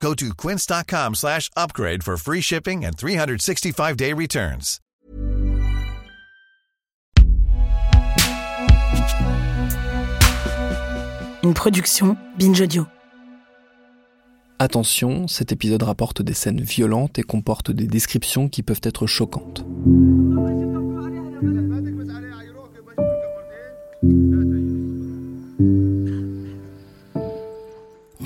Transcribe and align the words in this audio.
Go 0.00 0.14
to 0.14 0.34
quince.com 0.34 1.14
slash 1.14 1.50
upgrade 1.56 2.02
for 2.02 2.16
free 2.16 2.40
shipping 2.40 2.84
and 2.84 2.96
365-day 2.96 4.12
returns. 4.12 4.80
Une 11.42 11.54
production 11.54 12.16
Binge 12.38 12.60
Audio. 12.60 12.86
Attention, 14.58 15.28
cet 15.28 15.52
épisode 15.52 15.82
rapporte 15.82 16.22
des 16.22 16.32
scènes 16.32 16.60
violentes 16.60 17.18
et 17.18 17.22
comporte 17.22 17.70
des 17.70 17.86
descriptions 17.86 18.48
qui 18.48 18.62
peuvent 18.62 18.80
être 18.82 19.06
choquantes. 19.06 19.64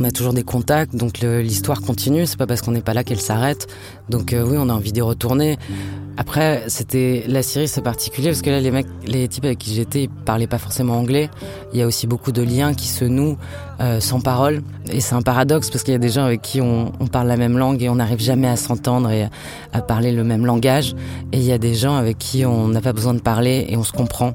On 0.00 0.04
a 0.04 0.10
toujours 0.10 0.32
des 0.32 0.44
contacts, 0.44 0.96
donc 0.96 1.18
l'histoire 1.20 1.82
continue. 1.82 2.24
C'est 2.24 2.38
pas 2.38 2.46
parce 2.46 2.62
qu'on 2.62 2.70
n'est 2.70 2.80
pas 2.80 2.94
là 2.94 3.04
qu'elle 3.04 3.20
s'arrête. 3.20 3.66
Donc 4.08 4.32
euh, 4.32 4.42
oui, 4.42 4.56
on 4.58 4.70
a 4.70 4.72
envie 4.72 4.92
d'y 4.92 5.02
retourner. 5.02 5.58
Après, 6.16 6.64
c'était 6.68 7.24
la 7.28 7.42
Syrie, 7.42 7.68
c'est 7.68 7.82
particulier 7.82 8.28
parce 8.28 8.40
que 8.40 8.48
là, 8.48 8.60
les 8.60 8.70
mecs, 8.70 8.86
les 9.06 9.28
types 9.28 9.44
avec 9.44 9.58
qui 9.58 9.74
j'étais, 9.74 10.04
ils 10.04 10.08
parlaient 10.08 10.46
pas 10.46 10.58
forcément 10.58 10.98
anglais. 10.98 11.28
Il 11.72 11.78
y 11.78 11.82
a 11.82 11.86
aussi 11.86 12.06
beaucoup 12.06 12.32
de 12.32 12.40
liens 12.40 12.72
qui 12.72 12.88
se 12.88 13.04
nouent 13.04 13.36
euh, 13.80 14.00
sans 14.00 14.20
parole. 14.20 14.62
Et 14.90 15.00
c'est 15.00 15.14
un 15.14 15.22
paradoxe 15.22 15.70
parce 15.70 15.84
qu'il 15.84 15.92
y 15.92 15.96
a 15.96 16.00
des 16.00 16.08
gens 16.08 16.24
avec 16.24 16.40
qui 16.40 16.62
on, 16.62 16.92
on 16.98 17.06
parle 17.06 17.28
la 17.28 17.36
même 17.36 17.58
langue 17.58 17.82
et 17.82 17.90
on 17.90 17.96
n'arrive 17.96 18.20
jamais 18.20 18.48
à 18.48 18.56
s'entendre 18.56 19.10
et 19.10 19.28
à 19.72 19.82
parler 19.82 20.12
le 20.12 20.24
même 20.24 20.46
langage. 20.46 20.94
Et 21.32 21.38
il 21.38 21.44
y 21.44 21.52
a 21.52 21.58
des 21.58 21.74
gens 21.74 21.96
avec 21.96 22.16
qui 22.18 22.46
on 22.46 22.68
n'a 22.68 22.80
pas 22.80 22.94
besoin 22.94 23.12
de 23.12 23.20
parler 23.20 23.66
et 23.68 23.76
on 23.76 23.84
se 23.84 23.92
comprend. 23.92 24.32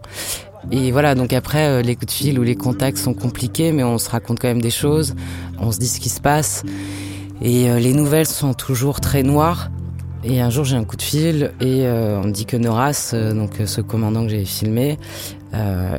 Et 0.71 0.91
voilà, 0.91 1.15
donc 1.15 1.33
après, 1.33 1.67
euh, 1.67 1.81
les 1.81 1.95
coups 1.95 2.07
de 2.07 2.11
fil 2.11 2.39
ou 2.39 2.43
les 2.43 2.55
contacts 2.55 2.97
sont 2.97 3.13
compliqués, 3.13 3.71
mais 3.71 3.83
on 3.83 3.97
se 3.97 4.09
raconte 4.09 4.39
quand 4.39 4.47
même 4.47 4.61
des 4.61 4.71
choses, 4.71 5.15
on 5.59 5.71
se 5.71 5.79
dit 5.79 5.87
ce 5.87 5.99
qui 5.99 6.09
se 6.09 6.19
passe. 6.19 6.63
Et 7.41 7.69
euh, 7.69 7.79
les 7.79 7.93
nouvelles 7.93 8.25
sont 8.25 8.53
toujours 8.53 8.99
très 8.99 9.23
noires. 9.23 9.69
Et 10.23 10.41
un 10.41 10.49
jour, 10.49 10.65
j'ai 10.65 10.75
un 10.75 10.83
coup 10.83 10.95
de 10.95 11.03
fil 11.03 11.53
et 11.61 11.85
euh, 11.85 12.19
on 12.19 12.27
me 12.27 12.31
dit 12.31 12.47
que 12.47 12.57
Noras, 12.57 13.13
donc 13.13 13.61
ce 13.63 13.79
commandant 13.79 14.23
que 14.23 14.29
j'avais 14.29 14.45
filmé, 14.45 14.97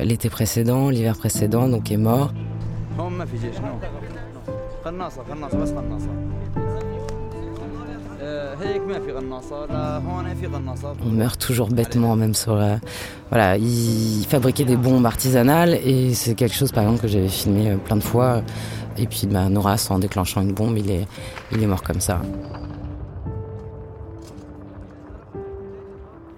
l'été 0.03 0.29
précédent, 0.29 0.89
l'hiver 0.89 1.15
précédent, 1.17 1.69
donc 1.69 1.91
est 1.91 1.97
mort. 1.97 2.33
On 11.05 11.09
meurt 11.09 11.39
toujours 11.39 11.69
bêtement, 11.69 12.15
même 12.15 12.33
sur. 12.33 12.53
euh, 12.53 12.75
voilà, 13.29 13.57
il 13.57 14.25
fabriquait 14.27 14.63
des 14.65 14.77
bombes 14.77 15.05
artisanales 15.05 15.73
et 15.75 16.13
c'est 16.13 16.35
quelque 16.35 16.55
chose, 16.55 16.71
par 16.71 16.83
exemple, 16.83 17.01
que 17.01 17.07
j'avais 17.07 17.27
filmé 17.29 17.71
euh, 17.71 17.77
plein 17.77 17.95
de 17.97 18.03
fois. 18.03 18.41
Et 18.97 19.05
puis, 19.05 19.27
bah, 19.27 19.49
Noras, 19.49 19.87
en 19.89 19.99
déclenchant 19.99 20.41
une 20.41 20.53
bombe, 20.53 20.77
il 20.77 20.89
est, 20.89 21.07
il 21.51 21.61
est 21.61 21.67
mort 21.67 21.83
comme 21.83 22.01
ça. 22.01 22.21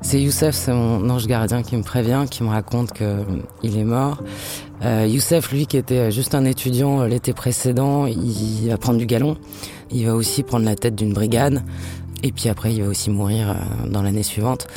C'est 0.02 0.22
Youssef, 0.22 0.55
c'est 0.55 0.72
mon 0.72 1.09
ange 1.09 1.28
gardien 1.28 1.61
qui 1.61 1.75
me 1.75 1.83
prévient, 1.83 2.25
qui 2.30 2.44
me 2.44 2.50
raconte 2.50 2.94
que 2.94 3.03
euh, 3.03 3.23
est 3.64 3.83
mort. 3.83 4.23
Euh, 4.83 5.05
Youssef, 5.08 5.52
lui, 5.52 5.67
qui 5.67 5.78
était 5.78 6.09
juste 6.09 6.36
un 6.36 6.45
étudiant 6.45 7.02
euh, 7.02 7.08
l'été 7.08 7.33
précédent, 7.33 8.05
il 8.05 8.70
va 8.70 8.77
prendre 8.77 8.98
du 8.98 9.05
galon. 9.05 9.38
Il 9.92 10.05
va 10.05 10.15
aussi 10.15 10.43
prendre 10.43 10.65
la 10.65 10.76
tête 10.76 10.95
d'une 10.95 11.14
brigade. 11.14 11.61
Et 12.23 12.32
puis 12.32 12.49
après, 12.49 12.73
il 12.73 12.83
va 12.83 12.89
aussi 12.89 13.09
mourir 13.09 13.49
euh, 13.49 13.89
dans 13.89 14.02
l'année 14.02 14.23
suivante. 14.23 14.67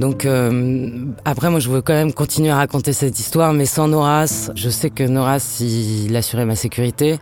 Donc 0.00 0.24
euh, 0.24 0.90
après, 1.24 1.50
moi, 1.50 1.60
je 1.60 1.68
veux 1.68 1.82
quand 1.82 1.92
même 1.92 2.12
continuer 2.12 2.50
à 2.50 2.56
raconter 2.56 2.92
cette 2.92 3.18
histoire, 3.18 3.52
mais 3.52 3.66
sans 3.66 3.88
Noras. 3.88 4.50
Je 4.54 4.68
sais 4.68 4.90
que 4.90 5.04
Noras, 5.04 5.58
il 5.60 6.14
assurait 6.16 6.46
ma 6.46 6.56
sécurité. 6.56 7.18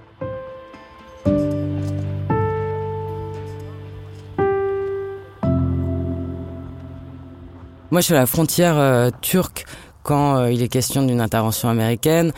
Moi, 7.93 8.01
je 8.01 8.07
suis 8.07 8.15
à 8.15 8.21
la 8.21 8.27
frontière 8.27 8.79
euh, 8.79 9.11
turque 9.21 9.67
quand 10.03 10.37
euh, 10.37 10.51
il 10.51 10.63
est 10.63 10.69
question 10.69 11.03
d'une 11.03 11.21
intervention 11.21 11.69
américaine. 11.69 12.33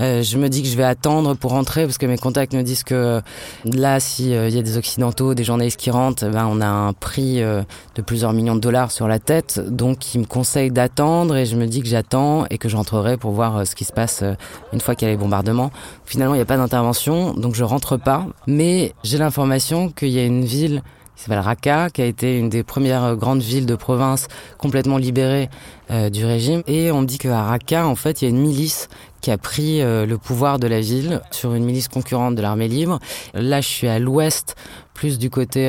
Euh, 0.00 0.22
je 0.22 0.36
me 0.36 0.50
dis 0.50 0.62
que 0.62 0.68
je 0.68 0.76
vais 0.76 0.84
attendre 0.84 1.34
pour 1.34 1.52
rentrer 1.52 1.86
parce 1.86 1.96
que 1.96 2.04
mes 2.04 2.18
contacts 2.18 2.52
me 2.52 2.62
disent 2.62 2.84
que 2.84 2.94
euh, 2.94 3.20
là, 3.64 4.00
s'il 4.00 4.28
y 4.28 4.58
a 4.58 4.62
des 4.62 4.76
occidentaux, 4.76 5.32
des 5.32 5.44
journalistes 5.44 5.80
qui 5.80 5.90
rentrent, 5.90 6.28
ben, 6.28 6.46
on 6.46 6.60
a 6.60 6.66
un 6.66 6.92
prix 6.92 7.42
euh, 7.42 7.62
de 7.94 8.02
plusieurs 8.02 8.34
millions 8.34 8.54
de 8.54 8.60
dollars 8.60 8.90
sur 8.90 9.08
la 9.08 9.18
tête. 9.18 9.58
Donc, 9.66 10.14
ils 10.14 10.18
me 10.20 10.26
conseillent 10.26 10.70
d'attendre 10.70 11.36
et 11.36 11.46
je 11.46 11.56
me 11.56 11.66
dis 11.66 11.80
que 11.80 11.88
j'attends 11.88 12.44
et 12.50 12.58
que 12.58 12.68
je 12.68 12.76
rentrerai 12.76 13.16
pour 13.16 13.30
voir 13.30 13.56
euh, 13.56 13.64
ce 13.64 13.74
qui 13.74 13.84
se 13.84 13.94
passe 13.94 14.20
euh, 14.22 14.34
une 14.74 14.82
fois 14.82 14.94
qu'il 14.94 15.08
y 15.08 15.10
a 15.10 15.14
les 15.14 15.18
bombardements. 15.18 15.70
Finalement, 16.04 16.34
il 16.34 16.38
n'y 16.38 16.42
a 16.42 16.46
pas 16.46 16.58
d'intervention, 16.58 17.32
donc 17.32 17.54
je 17.54 17.64
rentre 17.64 17.96
pas. 17.96 18.26
Mais 18.46 18.92
j'ai 19.04 19.16
l'information 19.16 19.88
qu'il 19.88 20.10
y 20.10 20.18
a 20.18 20.24
une 20.26 20.44
ville 20.44 20.82
qui 21.18 21.24
s'appelle 21.24 21.40
Raqqa, 21.40 21.90
qui 21.90 22.00
a 22.00 22.04
été 22.04 22.38
une 22.38 22.48
des 22.48 22.62
premières 22.62 23.02
euh, 23.02 23.14
grandes 23.16 23.42
villes 23.42 23.66
de 23.66 23.74
province 23.74 24.28
complètement 24.56 24.98
libérée 24.98 25.50
euh, 25.90 26.10
du 26.10 26.24
régime. 26.24 26.62
Et 26.68 26.92
on 26.92 27.02
dit 27.02 27.18
qu'à 27.18 27.42
Raqqa, 27.42 27.88
en 27.88 27.96
fait, 27.96 28.22
il 28.22 28.26
y 28.26 28.28
a 28.28 28.30
une 28.30 28.40
milice 28.40 28.88
qui 29.20 29.32
a 29.32 29.36
pris 29.36 29.82
euh, 29.82 30.06
le 30.06 30.16
pouvoir 30.16 30.60
de 30.60 30.68
la 30.68 30.80
ville 30.80 31.20
sur 31.32 31.54
une 31.54 31.64
milice 31.64 31.88
concurrente 31.88 32.36
de 32.36 32.42
l'armée 32.42 32.68
libre. 32.68 33.00
Là, 33.34 33.60
je 33.60 33.66
suis 33.66 33.88
à 33.88 33.98
l'ouest, 33.98 34.54
plus 34.94 35.18
du 35.18 35.28
côté 35.28 35.68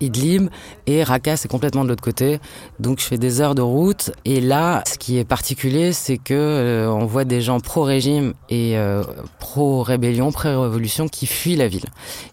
Idlib, 0.00 0.48
et 0.86 1.02
Raqqa, 1.02 1.36
c'est 1.36 1.48
complètement 1.48 1.84
de 1.84 1.88
l'autre 1.88 2.02
côté. 2.02 2.40
Donc, 2.78 3.00
je 3.00 3.04
fais 3.04 3.18
des 3.18 3.40
heures 3.40 3.54
de 3.54 3.62
route. 3.62 4.12
Et 4.24 4.40
là, 4.40 4.82
ce 4.86 4.98
qui 4.98 5.18
est 5.18 5.24
particulier, 5.24 5.92
c'est 5.92 6.18
que 6.18 6.34
euh, 6.34 6.90
on 6.90 7.06
voit 7.06 7.24
des 7.24 7.40
gens 7.40 7.60
pro-régime 7.60 8.34
et 8.48 8.76
euh, 8.76 9.02
pro-rébellion, 9.38 10.32
pré-révolution 10.32 11.08
qui 11.08 11.26
fuient 11.26 11.56
la 11.56 11.68
ville. 11.68 11.86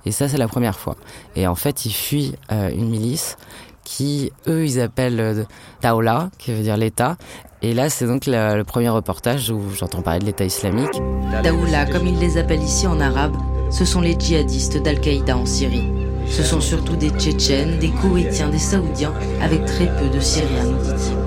Et 0.05 0.11
ça, 0.11 0.27
c'est 0.27 0.37
la 0.37 0.47
première 0.47 0.79
fois. 0.79 0.95
Et 1.35 1.47
en 1.47 1.55
fait, 1.55 1.85
ils 1.85 1.93
fuient 1.93 2.35
euh, 2.51 2.69
une 2.69 2.89
milice 2.89 3.37
qui, 3.83 4.31
eux, 4.47 4.65
ils 4.65 4.81
appellent 4.81 5.45
Daoula, 5.81 6.29
qui 6.37 6.53
veut 6.53 6.61
dire 6.61 6.75
l'État. 6.75 7.15
Et 7.61 7.73
là, 7.73 7.89
c'est 7.89 8.05
donc 8.05 8.23
le 8.27 8.63
premier 8.63 8.89
reportage 8.89 9.49
où 9.49 9.61
j'entends 9.73 10.01
parler 10.01 10.19
de 10.19 10.25
l'État 10.25 10.43
islamique. 10.43 11.01
Daoula, 11.43 11.85
comme 11.85 12.05
ils 12.05 12.19
les 12.19 12.37
appellent 12.37 12.63
ici 12.63 12.85
en 12.85 12.99
arabe, 12.99 13.35
ce 13.71 13.85
sont 13.85 14.01
les 14.01 14.17
djihadistes 14.19 14.81
d'Al-Qaïda 14.81 15.37
en 15.37 15.45
Syrie. 15.45 16.06
Ce 16.29 16.43
sont 16.43 16.61
surtout 16.61 16.95
des 16.95 17.09
Tchétchènes, 17.09 17.79
des 17.79 17.89
Koweïtiens, 17.89 18.49
des 18.49 18.59
Saoudiens, 18.59 19.13
avec 19.41 19.65
très 19.65 19.87
peu 19.97 20.09
de 20.09 20.19
Syriens, 20.19 20.65
nous 20.65 20.83
dit-il. 20.83 21.17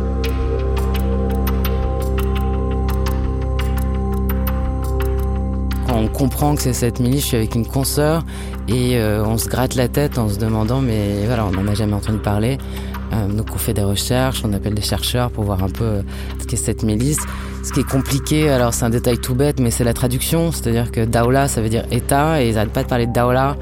On 5.93 6.06
comprend 6.09 6.55
que 6.55 6.62
c'est 6.62 6.72
cette 6.72 7.00
milice, 7.00 7.22
je 7.22 7.27
suis 7.27 7.37
avec 7.37 7.55
une 7.55 7.66
consoeur 7.66 8.22
et 8.69 8.97
euh, 8.97 9.25
on 9.25 9.37
se 9.37 9.49
gratte 9.49 9.75
la 9.75 9.88
tête 9.88 10.19
en 10.19 10.28
se 10.28 10.38
demandant, 10.38 10.81
mais 10.81 11.27
voilà, 11.27 11.44
on 11.44 11.50
n'en 11.50 11.67
a 11.67 11.75
jamais 11.75 11.94
entendu 11.94 12.19
parler. 12.19 12.59
Euh, 13.12 13.27
donc 13.27 13.49
on 13.55 13.59
fait 13.59 13.75
des 13.75 13.82
recherches, 13.82 14.43
on 14.44 14.53
appelle 14.53 14.75
des 14.75 14.82
chercheurs 14.82 15.31
pour 15.31 15.44
voir 15.44 15.65
un 15.65 15.69
peu 15.69 15.84
euh, 15.84 16.03
ce 16.41 16.47
qu'est 16.47 16.56
cette 16.56 16.82
milice. 16.84 17.19
Ce 17.62 17.72
qui 17.72 17.81
est 17.81 17.88
compliqué, 17.88 18.48
alors 18.48 18.72
c'est 18.75 18.84
un 18.84 18.91
détail 18.91 19.19
tout 19.19 19.34
bête, 19.34 19.60
mais 19.60 19.71
c'est 19.71 19.84
la 19.84 19.93
traduction. 19.93 20.50
C'est-à-dire 20.50 20.91
que 20.91 21.04
Daoula, 21.04 21.47
ça 21.47 21.60
veut 21.60 21.69
dire 21.69 21.84
État, 21.91 22.43
et 22.43 22.48
ils 22.48 22.54
n'arrêtent 22.54 22.72
pas 22.72 22.82
de 22.82 22.88
parler 22.88 23.06
de 23.06 23.12
Daoula. 23.12 23.56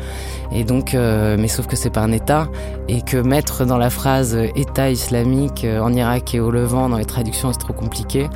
Et 0.53 0.65
donc, 0.65 0.95
euh, 0.95 1.37
mais 1.39 1.49
sauf 1.49 1.67
que 1.67 1.77
c'est 1.77 1.91
pas 1.91 2.01
un 2.01 2.13
État, 2.13 2.49
et 2.89 3.03
que 3.03 3.17
mettre 3.19 3.67
dans 3.67 3.77
la 3.77 3.91
phrase 3.91 4.35
euh, 4.35 4.49
État 4.57 4.91
islamique 4.91 5.65
euh, 5.65 5.81
en 5.81 5.93
Irak 5.93 6.35
et 6.35 6.41
au 6.41 6.51
Levant 6.51 6.89
dans 6.89 6.97
les 6.97 7.05
traductions, 7.05 7.53
c'est 7.53 7.59
trop 7.59 7.75
compliqué. 7.75 8.29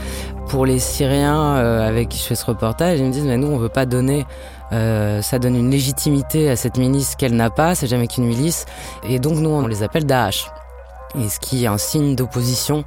Pour 0.49 0.67
les 0.67 0.79
Syriens 0.79 1.57
euh, 1.57 1.89
avec 1.89 2.11
qui 2.11 2.19
je 2.19 2.25
fais 2.25 2.35
ce 2.35 2.45
reportage, 2.45 2.99
ils 2.99 3.07
me 3.07 3.13
disent 3.13 3.25
mais 3.25 3.39
nous 3.39 3.47
on 3.47 3.57
veut 3.57 3.71
pas 3.71 3.87
donner 3.87 4.27
euh, 4.73 5.23
ça 5.23 5.39
donne 5.39 5.55
une 5.55 5.71
légitimité 5.71 6.51
à 6.51 6.57
cette 6.57 6.79
milice 6.79 7.15
qu'elle 7.15 7.37
n'a 7.37 7.51
pas, 7.51 7.75
c'est 7.75 7.87
jamais 7.87 8.07
qu'une 8.07 8.25
milice, 8.25 8.65
et 9.09 9.19
donc 9.19 9.39
nous 9.39 9.51
on 9.51 9.67
les 9.67 9.83
appelle 9.83 10.07
Daesh. 10.07 10.47
Et 11.19 11.29
ce 11.29 11.39
qui 11.41 11.65
est 11.65 11.67
un 11.67 11.79
signe 11.79 12.15
d'opposition 12.17 12.85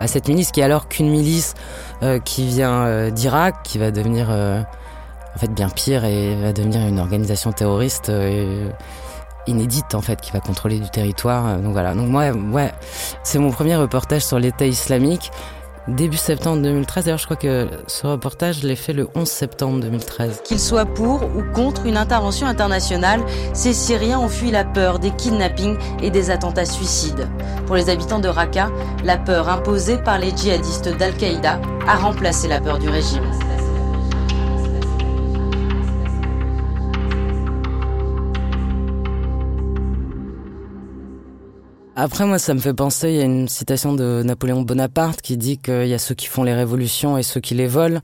à 0.00 0.06
cette 0.06 0.28
milice 0.28 0.52
qui 0.52 0.60
est 0.60 0.64
alors 0.64 0.88
qu'une 0.88 1.10
milice 1.10 1.54
euh, 2.02 2.18
qui 2.18 2.46
vient 2.46 2.84
euh, 2.84 3.10
d'Irak, 3.10 3.56
qui 3.64 3.78
va 3.78 3.90
devenir 3.90 4.28
euh, 4.30 4.60
en 5.34 5.38
fait 5.38 5.48
bien 5.52 5.68
pire 5.68 6.04
et 6.04 6.34
va 6.36 6.52
devenir 6.52 6.86
une 6.86 6.98
organisation 6.98 7.52
terroriste 7.52 8.08
euh, 8.08 8.68
inédite 9.46 9.94
en 9.94 10.02
fait 10.02 10.20
qui 10.20 10.30
va 10.32 10.40
contrôler 10.40 10.78
du 10.78 10.90
territoire. 10.90 11.46
Euh, 11.46 11.56
Donc 11.58 11.72
voilà. 11.72 11.94
Donc 11.94 12.08
moi, 12.08 12.30
ouais, 12.30 12.72
c'est 13.22 13.38
mon 13.38 13.50
premier 13.50 13.76
reportage 13.76 14.24
sur 14.24 14.38
l'État 14.38 14.66
islamique 14.66 15.30
début 15.88 16.16
septembre 16.16 16.62
2013. 16.62 17.04
D'ailleurs, 17.04 17.18
je 17.18 17.24
crois 17.24 17.36
que 17.36 17.68
ce 17.86 18.06
reportage, 18.06 18.60
je 18.60 18.66
l'ai 18.66 18.76
fait 18.76 18.92
le 18.92 19.08
11 19.14 19.28
septembre 19.28 19.80
2013. 19.80 20.42
Qu'ils 20.44 20.60
soient 20.60 20.86
pour 20.86 21.22
ou 21.22 21.42
contre 21.54 21.86
une 21.86 21.96
intervention 21.96 22.46
internationale, 22.46 23.20
ces 23.52 23.72
Syriens 23.72 24.20
ont 24.20 24.28
fui 24.28 24.50
la 24.50 24.64
peur 24.64 24.98
des 24.98 25.10
kidnappings 25.10 25.76
et 26.02 26.10
des 26.10 26.30
attentats 26.30 26.66
suicides. 26.66 27.28
Pour 27.66 27.76
les 27.76 27.90
habitants 27.90 28.20
de 28.20 28.28
Raqqa, 28.28 28.70
la 29.04 29.18
peur 29.18 29.48
imposée 29.48 29.98
par 29.98 30.18
les 30.18 30.30
djihadistes 30.36 30.96
d'Al-Qaïda 30.96 31.60
a 31.86 31.96
remplacé 31.96 32.48
la 32.48 32.60
peur 32.60 32.78
du 32.78 32.88
régime. 32.88 33.24
Après, 42.00 42.26
moi, 42.26 42.38
ça 42.38 42.54
me 42.54 42.60
fait 42.60 42.74
penser, 42.74 43.10
il 43.10 43.16
y 43.16 43.20
a 43.20 43.24
une 43.24 43.48
citation 43.48 43.92
de 43.92 44.22
Napoléon 44.24 44.62
Bonaparte 44.62 45.20
qui 45.20 45.36
dit 45.36 45.58
qu'il 45.58 45.88
y 45.88 45.94
a 45.94 45.98
ceux 45.98 46.14
qui 46.14 46.28
font 46.28 46.44
les 46.44 46.54
révolutions 46.54 47.18
et 47.18 47.24
ceux 47.24 47.40
qui 47.40 47.56
les 47.56 47.66
volent. 47.66 47.98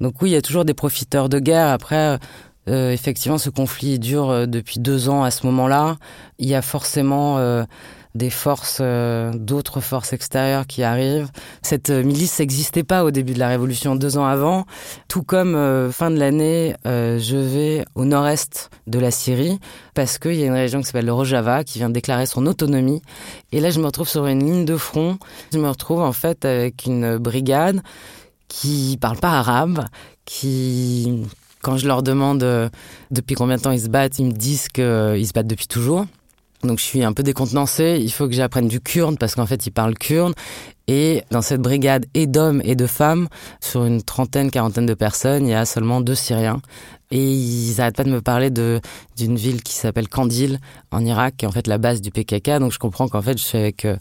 Donc 0.00 0.22
oui, 0.22 0.30
il 0.30 0.32
y 0.34 0.36
a 0.36 0.42
toujours 0.42 0.64
des 0.64 0.74
profiteurs 0.74 1.28
de 1.28 1.40
guerre. 1.40 1.66
Après, 1.66 2.20
euh, 2.68 2.92
effectivement, 2.92 3.38
ce 3.38 3.50
conflit 3.50 3.98
dure 3.98 4.30
euh, 4.30 4.46
depuis 4.46 4.78
deux 4.78 5.08
ans 5.08 5.24
à 5.24 5.32
ce 5.32 5.44
moment-là. 5.46 5.96
Il 6.38 6.48
y 6.48 6.54
a 6.54 6.62
forcément... 6.62 7.38
Euh, 7.38 7.64
des 8.14 8.30
forces, 8.30 8.78
euh, 8.80 9.32
d'autres 9.34 9.80
forces 9.80 10.12
extérieures 10.12 10.66
qui 10.66 10.82
arrivent. 10.82 11.30
Cette 11.62 11.90
euh, 11.90 12.02
milice 12.02 12.38
n'existait 12.38 12.82
pas 12.82 13.04
au 13.04 13.10
début 13.10 13.32
de 13.32 13.38
la 13.38 13.48
Révolution, 13.48 13.96
deux 13.96 14.18
ans 14.18 14.26
avant. 14.26 14.66
Tout 15.08 15.22
comme 15.22 15.54
euh, 15.54 15.90
fin 15.90 16.10
de 16.10 16.18
l'année, 16.18 16.74
je 16.84 17.36
vais 17.36 17.84
au 17.94 18.04
nord-est 18.04 18.70
de 18.86 18.98
la 18.98 19.10
Syrie 19.10 19.58
parce 19.94 20.18
qu'il 20.18 20.34
y 20.34 20.42
a 20.42 20.46
une 20.46 20.52
région 20.52 20.80
qui 20.80 20.86
s'appelle 20.86 21.06
le 21.06 21.12
Rojava 21.12 21.64
qui 21.64 21.78
vient 21.78 21.88
de 21.88 21.94
déclarer 21.94 22.26
son 22.26 22.46
autonomie. 22.46 23.02
Et 23.52 23.60
là, 23.60 23.70
je 23.70 23.80
me 23.80 23.86
retrouve 23.86 24.08
sur 24.08 24.26
une 24.26 24.44
ligne 24.44 24.64
de 24.64 24.76
front. 24.76 25.18
Je 25.52 25.58
me 25.58 25.68
retrouve 25.68 26.00
en 26.00 26.12
fait 26.12 26.44
avec 26.44 26.84
une 26.86 27.18
brigade 27.18 27.80
qui 28.48 28.98
parle 29.00 29.18
pas 29.18 29.38
arabe, 29.38 29.84
qui 30.24 31.24
quand 31.62 31.76
je 31.76 31.86
leur 31.86 32.02
demande 32.02 32.70
depuis 33.10 33.34
combien 33.34 33.56
de 33.56 33.62
temps 33.62 33.70
ils 33.70 33.80
se 33.80 33.88
battent, 33.88 34.18
ils 34.18 34.26
me 34.26 34.32
disent 34.32 34.68
qu'ils 34.68 35.26
se 35.26 35.32
battent 35.32 35.46
depuis 35.46 35.68
toujours. 35.68 36.06
Donc 36.62 36.78
je 36.78 36.84
suis 36.84 37.02
un 37.02 37.12
peu 37.12 37.22
décontenancée, 37.22 37.98
il 38.00 38.12
faut 38.12 38.28
que 38.28 38.34
j'apprenne 38.34 38.68
du 38.68 38.80
kurde 38.80 39.18
parce 39.18 39.34
qu'en 39.34 39.46
fait 39.46 39.66
ils 39.66 39.72
parlent 39.72 39.94
kurde. 39.94 40.34
Et 40.88 41.22
dans 41.30 41.42
cette 41.42 41.60
brigade 41.60 42.06
et 42.14 42.26
d'hommes 42.26 42.60
et 42.64 42.74
de 42.74 42.86
femmes, 42.86 43.28
sur 43.60 43.84
une 43.84 44.02
trentaine, 44.02 44.50
quarantaine 44.50 44.86
de 44.86 44.94
personnes, 44.94 45.46
il 45.46 45.50
y 45.50 45.54
a 45.54 45.64
seulement 45.64 46.00
deux 46.00 46.14
Syriens. 46.14 46.60
Et 47.10 47.32
ils 47.32 47.76
n'arrêtent 47.76 47.96
pas 47.96 48.04
de 48.04 48.10
me 48.10 48.20
parler 48.20 48.50
d'une 48.50 49.36
ville 49.36 49.62
qui 49.62 49.74
s'appelle 49.74 50.08
Kandil 50.08 50.58
en 50.90 51.04
Irak, 51.04 51.36
qui 51.36 51.44
est 51.44 51.48
en 51.48 51.52
fait 51.52 51.66
la 51.66 51.78
base 51.78 52.00
du 52.00 52.10
PKK. 52.10 52.58
Donc 52.58 52.72
je 52.72 52.78
comprends 52.78 53.06
qu'en 53.08 53.22
fait 53.22 53.38
je 53.38 53.42
suis 53.42 53.58
avec 53.58 53.84
euh, 53.84 53.96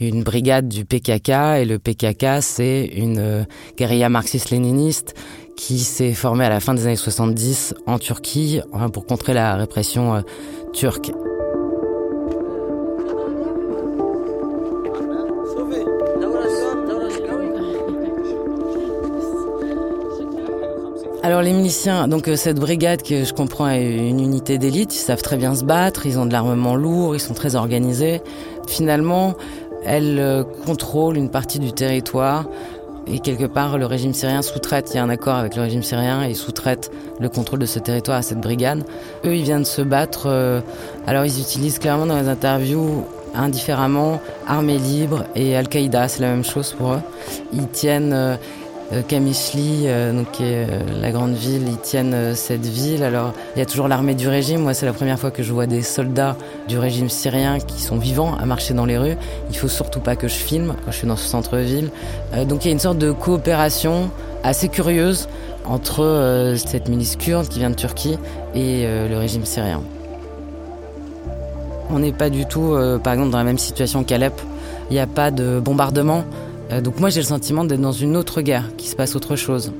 une 0.00 0.22
brigade 0.22 0.68
du 0.68 0.84
PKK 0.84 1.28
et 1.58 1.64
le 1.64 1.78
PKK 1.78 2.40
c'est 2.40 2.86
une 2.86 3.18
euh, 3.18 3.44
guérilla 3.76 4.08
marxiste-léniniste 4.08 5.14
qui 5.56 5.78
s'est 5.80 6.14
formée 6.14 6.44
à 6.44 6.48
la 6.48 6.60
fin 6.60 6.74
des 6.74 6.86
années 6.86 6.96
70 6.96 7.74
en 7.86 7.98
Turquie 7.98 8.60
pour 8.92 9.06
contrer 9.06 9.34
la 9.34 9.56
répression 9.56 10.14
euh, 10.14 10.20
turque. 10.72 11.12
Alors 21.24 21.40
les 21.40 21.54
miliciens, 21.54 22.06
donc 22.06 22.28
euh, 22.28 22.36
cette 22.36 22.60
brigade 22.60 23.02
que 23.02 23.24
je 23.24 23.32
comprends 23.32 23.70
est 23.70 23.96
une 23.96 24.20
unité 24.20 24.58
d'élite, 24.58 24.94
ils 24.94 24.98
savent 24.98 25.22
très 25.22 25.38
bien 25.38 25.54
se 25.54 25.64
battre, 25.64 26.04
ils 26.04 26.18
ont 26.18 26.26
de 26.26 26.32
l'armement 26.34 26.76
lourd, 26.76 27.16
ils 27.16 27.20
sont 27.20 27.32
très 27.32 27.54
organisés. 27.54 28.20
Finalement, 28.68 29.32
elle 29.86 30.18
euh, 30.18 30.44
contrôle 30.66 31.16
une 31.16 31.30
partie 31.30 31.58
du 31.58 31.72
territoire 31.72 32.44
et 33.06 33.20
quelque 33.20 33.46
part 33.46 33.78
le 33.78 33.86
régime 33.86 34.12
syrien 34.12 34.42
sous-traite, 34.42 34.90
il 34.92 34.96
y 34.96 35.00
a 35.00 35.02
un 35.02 35.08
accord 35.08 35.36
avec 35.36 35.56
le 35.56 35.62
régime 35.62 35.82
syrien 35.82 36.22
et 36.26 36.32
il 36.32 36.36
sous-traite 36.36 36.92
le 37.18 37.30
contrôle 37.30 37.60
de 37.60 37.66
ce 37.66 37.78
territoire 37.78 38.18
à 38.18 38.22
cette 38.22 38.40
brigade. 38.40 38.84
Eux, 39.24 39.34
ils 39.34 39.44
viennent 39.44 39.64
se 39.64 39.80
battre, 39.80 40.24
euh, 40.26 40.60
alors 41.06 41.24
ils 41.24 41.40
utilisent 41.40 41.78
clairement 41.78 42.04
dans 42.04 42.20
les 42.20 42.28
interviews 42.28 43.06
indifféremment 43.34 44.20
armée 44.46 44.76
libre 44.76 45.24
et 45.34 45.56
Al-Qaïda, 45.56 46.06
c'est 46.06 46.20
la 46.20 46.28
même 46.28 46.44
chose 46.44 46.74
pour 46.76 46.92
eux. 46.92 47.00
Ils 47.54 47.68
tiennent 47.68 48.38
Kamishli, 49.08 49.84
euh, 49.86 50.22
qui 50.32 50.44
est 50.44 50.66
euh, 50.68 50.80
la 51.00 51.10
grande 51.10 51.34
ville, 51.34 51.62
ils 51.66 51.78
tiennent 51.78 52.34
cette 52.34 52.66
ville. 52.66 53.02
Alors 53.02 53.32
il 53.56 53.58
y 53.58 53.62
a 53.62 53.66
toujours 53.66 53.88
l'armée 53.88 54.14
du 54.14 54.28
régime. 54.28 54.60
Moi, 54.60 54.74
c'est 54.74 54.86
la 54.86 54.92
première 54.92 55.18
fois 55.18 55.30
que 55.30 55.42
je 55.42 55.52
vois 55.52 55.66
des 55.66 55.82
soldats 55.82 56.36
du 56.68 56.78
régime 56.78 57.08
syrien 57.08 57.58
qui 57.60 57.80
sont 57.80 57.96
vivants 57.96 58.36
à 58.36 58.44
marcher 58.46 58.74
dans 58.74 58.84
les 58.84 58.98
rues. 58.98 59.16
Il 59.50 59.56
faut 59.56 59.68
surtout 59.68 60.00
pas 60.00 60.16
que 60.16 60.28
je 60.28 60.34
filme 60.34 60.74
quand 60.84 60.90
je 60.90 60.98
suis 60.98 61.08
dans 61.08 61.16
ce 61.16 61.26
centre-ville. 61.26 61.90
donc 62.46 62.64
il 62.64 62.68
y 62.68 62.70
a 62.70 62.72
une 62.72 62.78
sorte 62.78 62.98
de 62.98 63.10
coopération 63.10 64.10
assez 64.42 64.68
curieuse 64.68 65.28
entre 65.64 66.54
cette 66.56 66.88
milice 66.88 67.16
kurde 67.16 67.48
qui 67.48 67.58
vient 67.58 67.70
de 67.70 67.74
Turquie 67.74 68.18
et 68.54 68.86
le 68.86 69.16
régime 69.16 69.44
syrien. 69.44 69.82
On 71.90 71.98
n'est 71.98 72.12
pas 72.12 72.30
du 72.30 72.46
tout, 72.46 72.76
par 73.02 73.12
exemple, 73.12 73.30
dans 73.30 73.38
la 73.38 73.44
même 73.44 73.58
situation 73.58 74.04
qu'Alep. 74.04 74.34
Il 74.90 74.94
n'y 74.94 75.00
a 75.00 75.06
pas 75.06 75.30
de 75.30 75.60
bombardement. 75.60 76.24
Euh, 76.74 76.80
donc 76.80 76.98
moi 76.98 77.08
j'ai 77.08 77.20
le 77.20 77.26
sentiment 77.26 77.64
d'être 77.64 77.80
dans 77.80 77.92
une 77.92 78.16
autre 78.16 78.40
guerre, 78.42 78.70
qui 78.76 78.88
se 78.88 78.96
passe 78.96 79.14
autre 79.16 79.36
chose. 79.36 79.72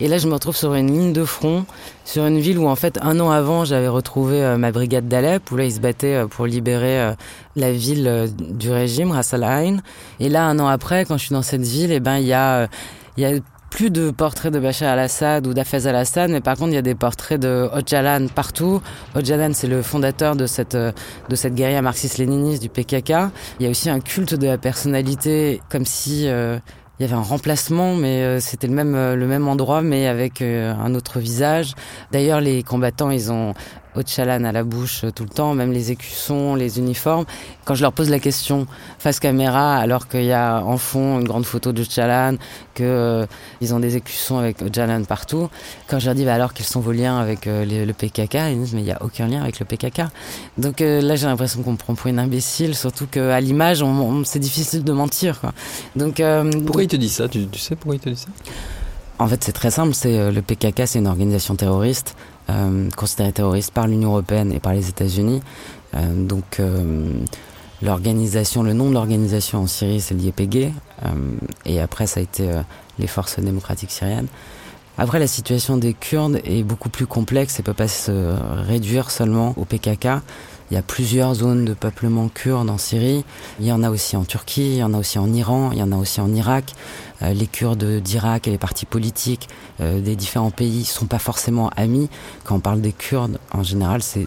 Et 0.00 0.08
là, 0.08 0.18
je 0.18 0.26
me 0.28 0.34
retrouve 0.34 0.56
sur 0.56 0.74
une 0.74 0.92
ligne 0.92 1.12
de 1.14 1.24
front, 1.24 1.64
sur 2.04 2.26
une 2.26 2.38
ville 2.38 2.58
où, 2.58 2.66
en 2.66 2.76
fait, 2.76 2.98
un 3.00 3.20
an 3.20 3.30
avant, 3.30 3.64
j'avais 3.64 3.88
retrouvé 3.88 4.42
euh, 4.42 4.58
ma 4.58 4.70
brigade 4.70 5.08
d'Alep, 5.08 5.50
où 5.50 5.56
là, 5.56 5.64
ils 5.64 5.72
se 5.72 5.80
battaient 5.80 6.16
euh, 6.16 6.26
pour 6.26 6.44
libérer 6.44 7.14
la 7.56 7.72
ville 7.72 8.28
du 8.36 8.70
régime, 8.70 9.12
Ras 9.12 9.30
Al 9.32 9.44
Ain. 9.44 9.76
Et 10.20 10.28
là, 10.28 10.44
un 10.44 10.58
an 10.58 10.66
après, 10.66 11.06
quand 11.06 11.16
je 11.16 11.26
suis 11.26 11.32
dans 11.32 11.42
cette 11.42 11.62
ville, 11.62 11.90
eh 11.90 12.00
ben, 12.00 12.18
il 12.18 12.26
y 12.26 12.34
a 12.34 12.68
il 13.16 13.22
y 13.22 13.26
a 13.26 13.38
plus 13.74 13.90
de 13.90 14.12
portraits 14.12 14.52
de 14.52 14.60
Bachar 14.60 14.92
al-Assad 14.92 15.48
ou 15.48 15.52
d'Afez 15.52 15.88
al-Assad, 15.88 16.30
mais 16.30 16.40
par 16.40 16.56
contre, 16.56 16.70
il 16.70 16.74
y 16.74 16.78
a 16.78 16.82
des 16.82 16.94
portraits 16.94 17.40
de 17.40 17.68
Öcalan 17.74 18.28
partout. 18.32 18.80
Öcalan, 19.16 19.50
c'est 19.52 19.66
le 19.66 19.82
fondateur 19.82 20.36
de 20.36 20.46
cette, 20.46 20.76
de 20.76 21.34
cette 21.34 21.56
guérilla 21.56 21.82
marxiste-léniniste 21.82 22.62
du 22.62 22.68
PKK. 22.68 23.32
Il 23.58 23.64
y 23.64 23.66
a 23.66 23.70
aussi 23.70 23.90
un 23.90 23.98
culte 23.98 24.34
de 24.34 24.46
la 24.46 24.58
personnalité, 24.58 25.60
comme 25.70 25.86
si 25.86 26.28
euh, 26.28 26.58
il 27.00 27.02
y 27.02 27.06
avait 27.06 27.16
un 27.16 27.22
remplacement, 27.22 27.96
mais 27.96 28.22
euh, 28.22 28.38
c'était 28.38 28.68
le 28.68 28.74
même, 28.74 28.92
le 28.92 29.26
même 29.26 29.48
endroit, 29.48 29.82
mais 29.82 30.06
avec 30.06 30.40
euh, 30.40 30.72
un 30.72 30.94
autre 30.94 31.18
visage. 31.18 31.74
D'ailleurs, 32.12 32.40
les 32.40 32.62
combattants, 32.62 33.10
ils 33.10 33.32
ont 33.32 33.54
Ochalan 33.94 34.44
à 34.44 34.52
la 34.52 34.64
bouche 34.64 35.04
euh, 35.04 35.10
tout 35.10 35.24
le 35.24 35.28
temps, 35.28 35.54
même 35.54 35.72
les 35.72 35.90
écussons, 35.90 36.54
les 36.54 36.78
uniformes. 36.78 37.24
Quand 37.64 37.74
je 37.74 37.82
leur 37.82 37.92
pose 37.92 38.10
la 38.10 38.18
question 38.18 38.66
face 38.98 39.20
caméra, 39.20 39.76
alors 39.76 40.08
qu'il 40.08 40.24
y 40.24 40.32
a 40.32 40.62
en 40.62 40.76
fond 40.76 41.20
une 41.20 41.26
grande 41.26 41.44
photo 41.44 41.72
de 41.72 41.82
Ochalan, 41.82 42.36
que 42.74 42.82
euh, 42.82 43.26
ont 43.72 43.80
des 43.80 43.96
écussons 43.96 44.38
avec 44.38 44.62
Ochalan 44.62 45.04
partout, 45.04 45.48
quand 45.86 45.98
je 45.98 46.06
leur 46.06 46.14
dis 46.14 46.24
bah, 46.24 46.34
alors 46.34 46.52
qu'ils 46.52 46.66
sont 46.66 46.80
vos 46.80 46.92
liens 46.92 47.18
avec 47.18 47.46
euh, 47.46 47.64
le 47.64 47.92
PKK, 47.92 48.34
ils 48.50 48.60
disent 48.60 48.74
mais 48.74 48.82
il 48.82 48.84
n'y 48.84 48.92
a 48.92 49.02
aucun 49.02 49.26
lien 49.26 49.42
avec 49.42 49.58
le 49.58 49.66
PKK. 49.66 50.02
Donc 50.58 50.80
là 50.80 51.16
j'ai 51.16 51.26
l'impression 51.26 51.62
qu'on 51.62 51.72
me 51.72 51.76
prend 51.76 51.94
pour 51.94 52.08
une 52.08 52.18
imbécile, 52.18 52.74
surtout 52.74 53.06
qu'à 53.06 53.40
l'image 53.40 53.82
on, 53.82 54.24
c'est 54.24 54.38
difficile 54.38 54.84
de 54.84 54.92
mentir. 54.92 55.40
Quoi. 55.40 55.52
Donc 55.96 56.22
pourquoi 56.64 56.82
il 56.82 56.88
te 56.88 56.96
dit 56.96 57.08
ça? 57.08 57.28
Tu, 57.28 57.46
tu 57.48 57.58
sais 57.58 57.76
pourquoi 57.76 57.96
il 57.96 58.00
te 58.00 58.08
dit 58.08 58.16
ça? 58.16 58.28
En 59.18 59.28
fait, 59.28 59.44
c'est 59.44 59.52
très 59.52 59.70
simple. 59.70 59.94
C'est 59.94 60.32
le 60.32 60.42
PKK, 60.42 60.82
c'est 60.86 60.98
une 60.98 61.06
organisation 61.06 61.54
terroriste 61.54 62.16
euh, 62.50 62.90
considéré 62.96 63.32
terroriste 63.32 63.72
par 63.72 63.86
l'Union 63.86 64.10
européenne 64.10 64.52
et 64.52 64.60
par 64.60 64.74
les 64.74 64.88
États-Unis. 64.88 65.40
Euh, 65.94 66.26
donc 66.26 66.60
euh, 66.60 67.10
l'organisation, 67.82 68.62
le 68.62 68.74
nom 68.74 68.88
de 68.88 68.94
l'organisation 68.94 69.62
en 69.62 69.66
Syrie, 69.66 70.00
c'est 70.00 70.14
l'IEPG, 70.14 70.72
et 71.66 71.80
après 71.80 72.06
ça 72.06 72.20
a 72.20 72.22
été 72.22 72.48
les 72.98 73.06
forces 73.06 73.38
démocratiques 73.38 73.90
syriennes. 73.90 74.28
Après, 74.96 75.18
la 75.18 75.26
situation 75.26 75.76
des 75.76 75.92
Kurdes 75.92 76.40
est 76.44 76.62
beaucoup 76.62 76.88
plus 76.88 77.06
complexe 77.06 77.58
et 77.58 77.62
peut 77.62 77.74
pas 77.74 77.88
se 77.88 78.36
réduire 78.66 79.10
seulement 79.10 79.52
au 79.56 79.64
PKK. 79.64 80.06
Il 80.70 80.74
y 80.74 80.76
a 80.76 80.82
plusieurs 80.82 81.34
zones 81.34 81.64
de 81.64 81.74
peuplement 81.74 82.28
kurde 82.28 82.70
en 82.70 82.78
Syrie. 82.78 83.24
Il 83.60 83.66
y 83.66 83.72
en 83.72 83.82
a 83.82 83.90
aussi 83.90 84.16
en 84.16 84.24
Turquie, 84.24 84.74
il 84.74 84.78
y 84.78 84.82
en 84.82 84.94
a 84.94 84.98
aussi 84.98 85.18
en 85.18 85.32
Iran, 85.32 85.70
il 85.72 85.78
y 85.78 85.82
en 85.82 85.92
a 85.92 85.96
aussi 85.96 86.20
en 86.20 86.32
Irak. 86.32 86.72
Euh, 87.22 87.32
les 87.32 87.46
Kurdes 87.46 87.84
d'Irak 87.84 88.48
et 88.48 88.50
les 88.50 88.58
partis 88.58 88.86
politiques 88.86 89.48
euh, 89.80 90.00
des 90.00 90.16
différents 90.16 90.50
pays 90.50 90.84
sont 90.84 91.06
pas 91.06 91.18
forcément 91.18 91.70
amis. 91.76 92.08
Quand 92.44 92.56
on 92.56 92.60
parle 92.60 92.80
des 92.80 92.92
Kurdes, 92.92 93.38
en 93.52 93.62
général, 93.62 94.02
c'est 94.02 94.26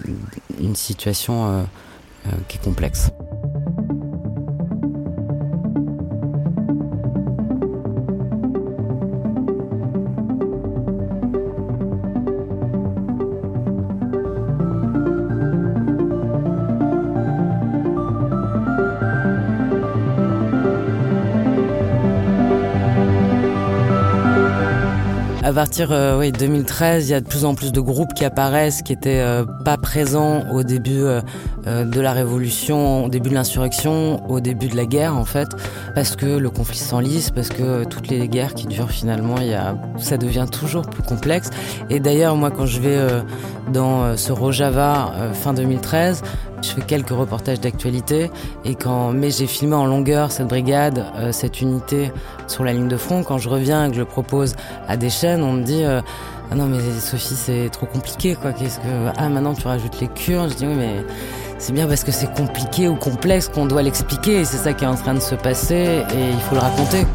une 0.60 0.76
situation 0.76 1.48
euh, 1.48 2.32
qui 2.48 2.58
est 2.58 2.64
complexe. 2.64 3.10
À 25.48 25.54
partir 25.54 25.94
euh, 25.94 26.20
oui, 26.20 26.34
2013, 26.34 27.08
il 27.08 27.12
y 27.12 27.14
a 27.14 27.22
de 27.22 27.26
plus 27.26 27.46
en 27.46 27.56
plus 27.56 27.72
de 27.72 27.80
groupes 27.80 28.14
qui 28.14 28.26
apparaissent 28.26 28.82
qui 28.82 28.92
étaient 28.92 29.22
euh, 29.22 29.46
pas 29.64 29.78
présents 29.78 30.44
au 30.52 30.64
début 30.64 31.00
euh, 31.00 31.22
de 31.86 32.02
la 32.02 32.12
révolution, 32.12 33.06
au 33.06 33.08
début 33.08 33.30
de 33.30 33.34
l'insurrection, 33.34 34.30
au 34.30 34.42
début 34.42 34.68
de 34.68 34.76
la 34.76 34.86
guerre 34.86 35.16
en 35.16 35.24
fait, 35.24 35.48
parce 35.96 36.18
que 36.18 36.26
le 36.26 36.50
conflit 36.50 36.78
s'enlise, 36.78 37.30
parce 37.30 37.48
que 37.48 37.86
toutes 37.86 38.10
les 38.10 38.28
guerres 38.28 38.56
qui 38.56 38.68
durent 38.68 38.92
finalement, 38.92 39.40
y 39.40 39.54
a, 39.54 39.78
ça 40.00 40.18
devient 40.18 40.48
toujours 40.52 40.86
plus 40.86 41.04
complexe. 41.04 41.50
Et 41.90 42.02
d'ailleurs, 42.02 42.36
moi, 42.36 42.52
quand 42.52 42.66
je 42.66 42.82
vais 42.82 43.00
dans 43.72 44.18
ce 44.18 44.34
Rojava 44.34 45.14
fin 45.34 45.54
2013, 45.54 46.24
je 46.62 46.70
fais 46.70 46.82
quelques 46.82 47.10
reportages 47.10 47.60
d'actualité 47.60 48.32
et 48.66 48.76
quand 48.76 49.12
mais 49.12 49.32
j'ai 49.32 49.48
filmé 49.48 49.76
en 49.76 49.86
longueur 49.86 50.32
cette 50.32 50.48
brigade, 50.48 51.06
cette 51.32 51.62
unité 51.62 52.12
sur 52.48 52.64
la 52.64 52.74
ligne 52.74 52.88
de 52.88 52.98
front. 52.98 53.24
Quand 53.24 53.38
je 53.38 53.50
reviens 53.50 53.86
et 53.86 53.90
que 53.90 53.96
je 53.96 54.00
le 54.00 54.06
propose 54.06 54.56
à 54.88 54.98
des 54.98 55.10
chaînes, 55.10 55.44
on 55.44 55.54
me 55.54 55.64
dit 55.64 55.84
euh, 55.84 56.02
ah 56.52 56.56
non 56.56 56.66
mais 56.66 56.80
Sophie 57.00 57.36
c'est 57.36 57.70
trop 57.70 57.86
compliqué 57.86 58.36
quoi. 58.36 58.54
Qu'est-ce 58.54 58.80
que 58.80 59.12
ah 59.18 59.30
maintenant 59.30 59.54
tu 59.54 59.68
rajoutes 59.68 60.00
les 60.00 60.08
Kurdes 60.08 60.52
Je 60.52 60.56
dis 60.56 60.66
oui 60.66 60.76
mais 60.78 61.06
c'est 61.60 61.74
bien 61.74 61.88
parce 61.88 62.04
que 62.04 62.12
c'est 62.12 62.34
compliqué 62.34 62.88
ou 62.88 62.96
complexe 62.96 63.50
qu'on 63.50 63.66
doit 63.66 63.82
l'expliquer 63.82 64.42
et 64.42 64.46
c'est 64.46 64.58
ça 64.58 64.74
qui 64.74 64.84
est 64.84 64.88
en 64.88 64.96
train 64.96 65.14
de 65.14 65.20
se 65.20 65.36
passer 65.36 66.04
et 66.16 66.30
il 66.32 66.40
faut 66.42 66.56
le 66.56 66.62
raconter. 66.62 67.06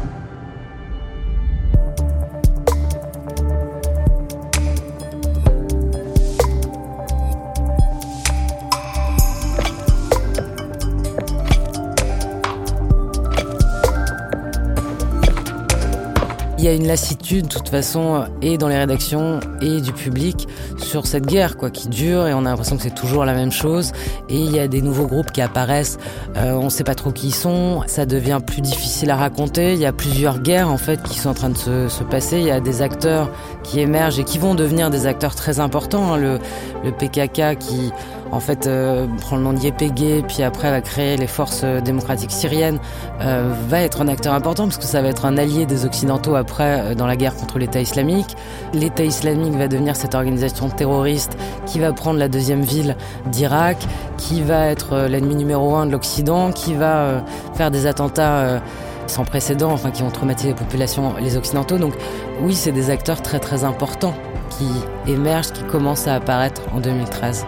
Une 16.75 16.87
lassitude, 16.87 17.47
de 17.47 17.53
toute 17.53 17.69
façon, 17.69 18.25
et 18.41 18.57
dans 18.57 18.67
les 18.67 18.77
rédactions 18.77 19.39
et 19.61 19.81
du 19.81 19.91
public 19.93 20.47
sur 20.77 21.07
cette 21.07 21.25
guerre, 21.25 21.57
quoi, 21.57 21.69
qui 21.69 21.89
dure 21.89 22.27
et 22.27 22.33
on 22.33 22.39
a 22.39 22.49
l'impression 22.49 22.77
que 22.77 22.83
c'est 22.83 22.95
toujours 22.95 23.25
la 23.25 23.33
même 23.33 23.51
chose. 23.51 23.91
Et 24.29 24.37
il 24.37 24.51
y 24.51 24.59
a 24.59 24.67
des 24.67 24.81
nouveaux 24.81 25.07
groupes 25.07 25.31
qui 25.31 25.41
apparaissent, 25.41 25.97
euh, 26.37 26.51
on 26.53 26.65
ne 26.65 26.69
sait 26.69 26.83
pas 26.83 26.95
trop 26.95 27.11
qui 27.11 27.27
ils 27.27 27.35
sont, 27.35 27.81
ça 27.87 28.05
devient 28.05 28.39
plus 28.45 28.61
difficile 28.61 29.09
à 29.11 29.15
raconter. 29.15 29.73
Il 29.73 29.79
y 29.79 29.85
a 29.85 29.93
plusieurs 29.93 30.39
guerres 30.39 30.69
en 30.69 30.77
fait 30.77 31.01
qui 31.03 31.17
sont 31.17 31.29
en 31.29 31.33
train 31.33 31.49
de 31.49 31.57
se, 31.57 31.87
se 31.87 32.03
passer. 32.03 32.39
Il 32.39 32.45
y 32.45 32.51
a 32.51 32.59
des 32.59 32.81
acteurs 32.81 33.29
qui 33.63 33.79
émergent 33.79 34.19
et 34.19 34.23
qui 34.23 34.37
vont 34.37 34.55
devenir 34.55 34.89
des 34.89 35.05
acteurs 35.05 35.35
très 35.35 35.59
importants. 35.59 36.13
Hein. 36.13 36.17
Le, 36.17 36.39
le 36.83 36.91
PKK 36.91 37.57
qui 37.57 37.91
en 38.33 38.39
fait 38.39 38.65
euh, 38.65 39.05
prend 39.21 39.37
le 39.37 39.43
nom 39.43 39.53
puis 39.53 40.43
après 40.43 40.71
va 40.71 40.81
créer 40.81 41.17
les 41.17 41.27
forces 41.27 41.63
démocratiques 41.63 42.31
syriennes, 42.31 42.79
euh, 43.21 43.53
va 43.69 43.81
être 43.81 44.01
un 44.01 44.07
acteur 44.07 44.33
important 44.33 44.63
parce 44.63 44.77
que 44.77 44.85
ça 44.85 45.01
va 45.01 45.09
être 45.09 45.25
un 45.25 45.37
allié 45.37 45.65
des 45.65 45.85
Occidentaux 45.85 46.35
après 46.35 46.79
euh, 46.79 46.95
dans 46.95 47.05
la 47.05 47.15
guerre 47.15 47.35
contre 47.35 47.59
l'État 47.59 47.79
islamique. 47.79 48.35
L'État 48.73 49.03
islamique 49.03 49.53
va 49.53 49.67
devenir 49.67 49.95
cette 49.95 50.15
organisation 50.15 50.69
terroriste 50.69 51.37
qui 51.67 51.79
va 51.79 51.93
prendre 51.93 52.17
la 52.17 52.27
deuxième 52.27 52.61
ville 52.61 52.97
d'Irak, 53.27 53.77
qui 54.17 54.41
va 54.41 54.65
être 54.67 55.07
l'ennemi 55.07 55.35
numéro 55.35 55.75
un 55.75 55.85
de 55.85 55.91
l'Occident, 55.91 56.51
qui 56.51 56.73
va 56.73 57.23
faire 57.53 57.69
des 57.69 57.85
attentats 57.85 58.61
sans 59.07 59.25
précédent, 59.25 59.71
enfin 59.71 59.91
qui 59.91 60.01
ont 60.01 60.09
traumatisé 60.09 60.49
les 60.49 60.55
populations, 60.55 61.13
les 61.21 61.37
Occidentaux. 61.37 61.77
Donc 61.77 61.93
oui, 62.41 62.55
c'est 62.55 62.71
des 62.71 62.89
acteurs 62.89 63.21
très 63.21 63.39
très 63.39 63.63
importants 63.63 64.15
qui 64.49 64.67
émergent, 65.11 65.51
qui 65.51 65.63
commencent 65.63 66.07
à 66.07 66.15
apparaître 66.15 66.61
en 66.73 66.79
2013. 66.79 67.45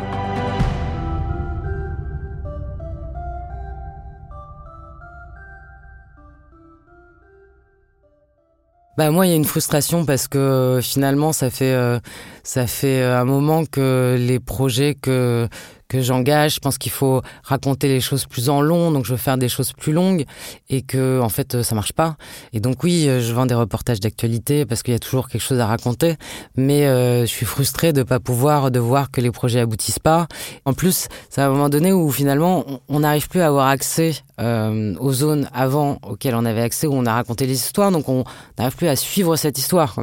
Bah 8.98 9.12
moi 9.12 9.26
il 9.26 9.30
y 9.30 9.34
a 9.34 9.36
une 9.36 9.44
frustration 9.44 10.06
parce 10.06 10.30
que 10.30 10.80
finalement 10.82 11.34
ça 11.34 11.50
fait 11.50 11.74
euh, 11.74 12.00
ça 12.44 12.66
fait 12.66 13.04
un 13.04 13.26
moment 13.26 13.66
que 13.66 14.16
les 14.18 14.40
projets 14.40 14.96
que 14.96 15.50
que 15.96 16.02
j'engage. 16.02 16.56
Je 16.56 16.60
pense 16.60 16.78
qu'il 16.78 16.92
faut 16.92 17.22
raconter 17.44 17.88
les 17.88 18.02
choses 18.02 18.26
plus 18.26 18.50
en 18.50 18.62
long, 18.62 18.92
donc 18.92 19.06
je 19.06 19.12
veux 19.12 19.18
faire 19.18 19.38
des 19.38 19.50
choses 19.50 19.74
plus 19.74 19.94
longues 19.94 20.26
et 20.70 20.82
que 20.82 21.20
en 21.22 21.30
fait 21.30 21.62
ça 21.64 21.76
marche 21.76 21.94
pas. 21.94 22.16
Et 22.54 22.60
donc 22.60 22.84
oui, 22.84 23.04
je 23.06 23.34
vends 23.34 23.46
des 23.46 23.56
reportages 23.56 24.00
d'actualité 24.00 24.66
parce 24.66 24.84
qu'il 24.84 24.94
y 24.94 24.98
a 24.98 25.00
toujours 25.00 25.30
quelque 25.30 25.42
chose 25.42 25.60
à 25.60 25.68
raconter, 25.68 26.16
mais 26.56 26.86
euh, 26.86 27.22
je 27.22 27.28
suis 27.28 27.46
frustrée 27.46 27.94
de 27.94 28.04
pas 28.04 28.20
pouvoir 28.20 28.72
de 28.72 28.80
voir 28.80 29.12
que 29.12 29.22
les 29.22 29.32
projets 29.32 29.60
aboutissent 29.60 30.00
pas. 30.00 30.28
En 30.66 30.74
plus, 30.74 31.08
c'est 31.30 31.42
à 31.42 31.48
un 31.48 31.50
moment 31.50 31.70
donné 31.70 31.94
où 31.94 32.12
finalement 32.12 32.66
on 32.90 33.00
n'arrive 33.00 33.28
plus 33.28 33.42
à 33.42 33.48
avoir 33.48 33.68
accès 33.68 34.14
euh, 34.40 34.96
aux 35.00 35.14
zones 35.14 35.50
avant 35.54 36.00
auxquelles 36.04 36.36
on 36.36 36.46
avait 36.46 36.62
accès 36.62 36.88
où 36.88 36.94
on 36.94 37.06
a 37.06 37.14
raconté 37.14 37.46
les 37.46 37.56
histoires, 37.56 37.92
donc 37.92 38.10
on 38.10 38.24
n'arrive 38.58 38.76
plus 38.76 38.88
à 38.88 38.96
suivre 38.96 39.36
cette 39.36 39.58
histoire. 39.58 39.96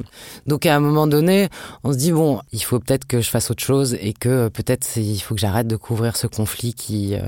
Donc 0.47 0.67
à 0.67 0.75
un 0.75 0.81
moment 0.81 1.07
donné, 1.07 1.49
on 1.85 1.93
se 1.93 1.99
dit 1.99 2.13
bon, 2.13 2.41
il 2.53 2.63
faut 2.63 2.79
peut-être 2.79 3.07
que 3.07 3.21
je 3.21 3.29
fasse 3.29 3.51
autre 3.51 3.63
chose 3.63 3.95
et 4.01 4.13
que 4.13 4.49
peut-être 4.49 4.87
il 4.97 5.21
faut 5.21 5.35
que 5.35 5.41
j'arrête 5.41 5.67
de 5.67 5.77
couvrir 5.83 6.17
ce 6.17 6.27
conflit 6.27 6.73
qui 6.73 7.15
euh, 7.15 7.21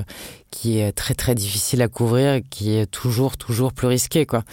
qui 0.50 0.78
est 0.78 0.92
très 0.92 1.14
très 1.14 1.34
difficile 1.34 1.82
à 1.82 1.88
couvrir, 1.88 2.40
qui 2.48 2.74
est 2.74 2.86
toujours 2.86 3.36
toujours 3.36 3.72
plus 3.72 3.88
risqué 3.88 4.24
quoi. 4.24 4.44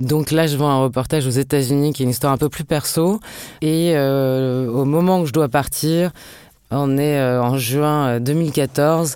Donc 0.00 0.30
là, 0.30 0.46
je 0.46 0.56
vois 0.56 0.70
un 0.70 0.80
reportage 0.80 1.26
aux 1.26 1.30
États-Unis 1.30 1.92
qui 1.92 2.02
est 2.02 2.04
une 2.04 2.10
histoire 2.10 2.32
un 2.32 2.38
peu 2.38 2.48
plus 2.48 2.64
perso 2.64 3.20
et 3.60 3.92
euh, 3.94 4.70
au 4.70 4.84
moment 4.84 5.20
où 5.20 5.26
je 5.26 5.32
dois 5.32 5.48
partir, 5.48 6.12
on 6.70 6.98
est 6.98 7.18
euh, 7.18 7.42
en 7.42 7.56
juin 7.56 8.20
2014. 8.20 9.14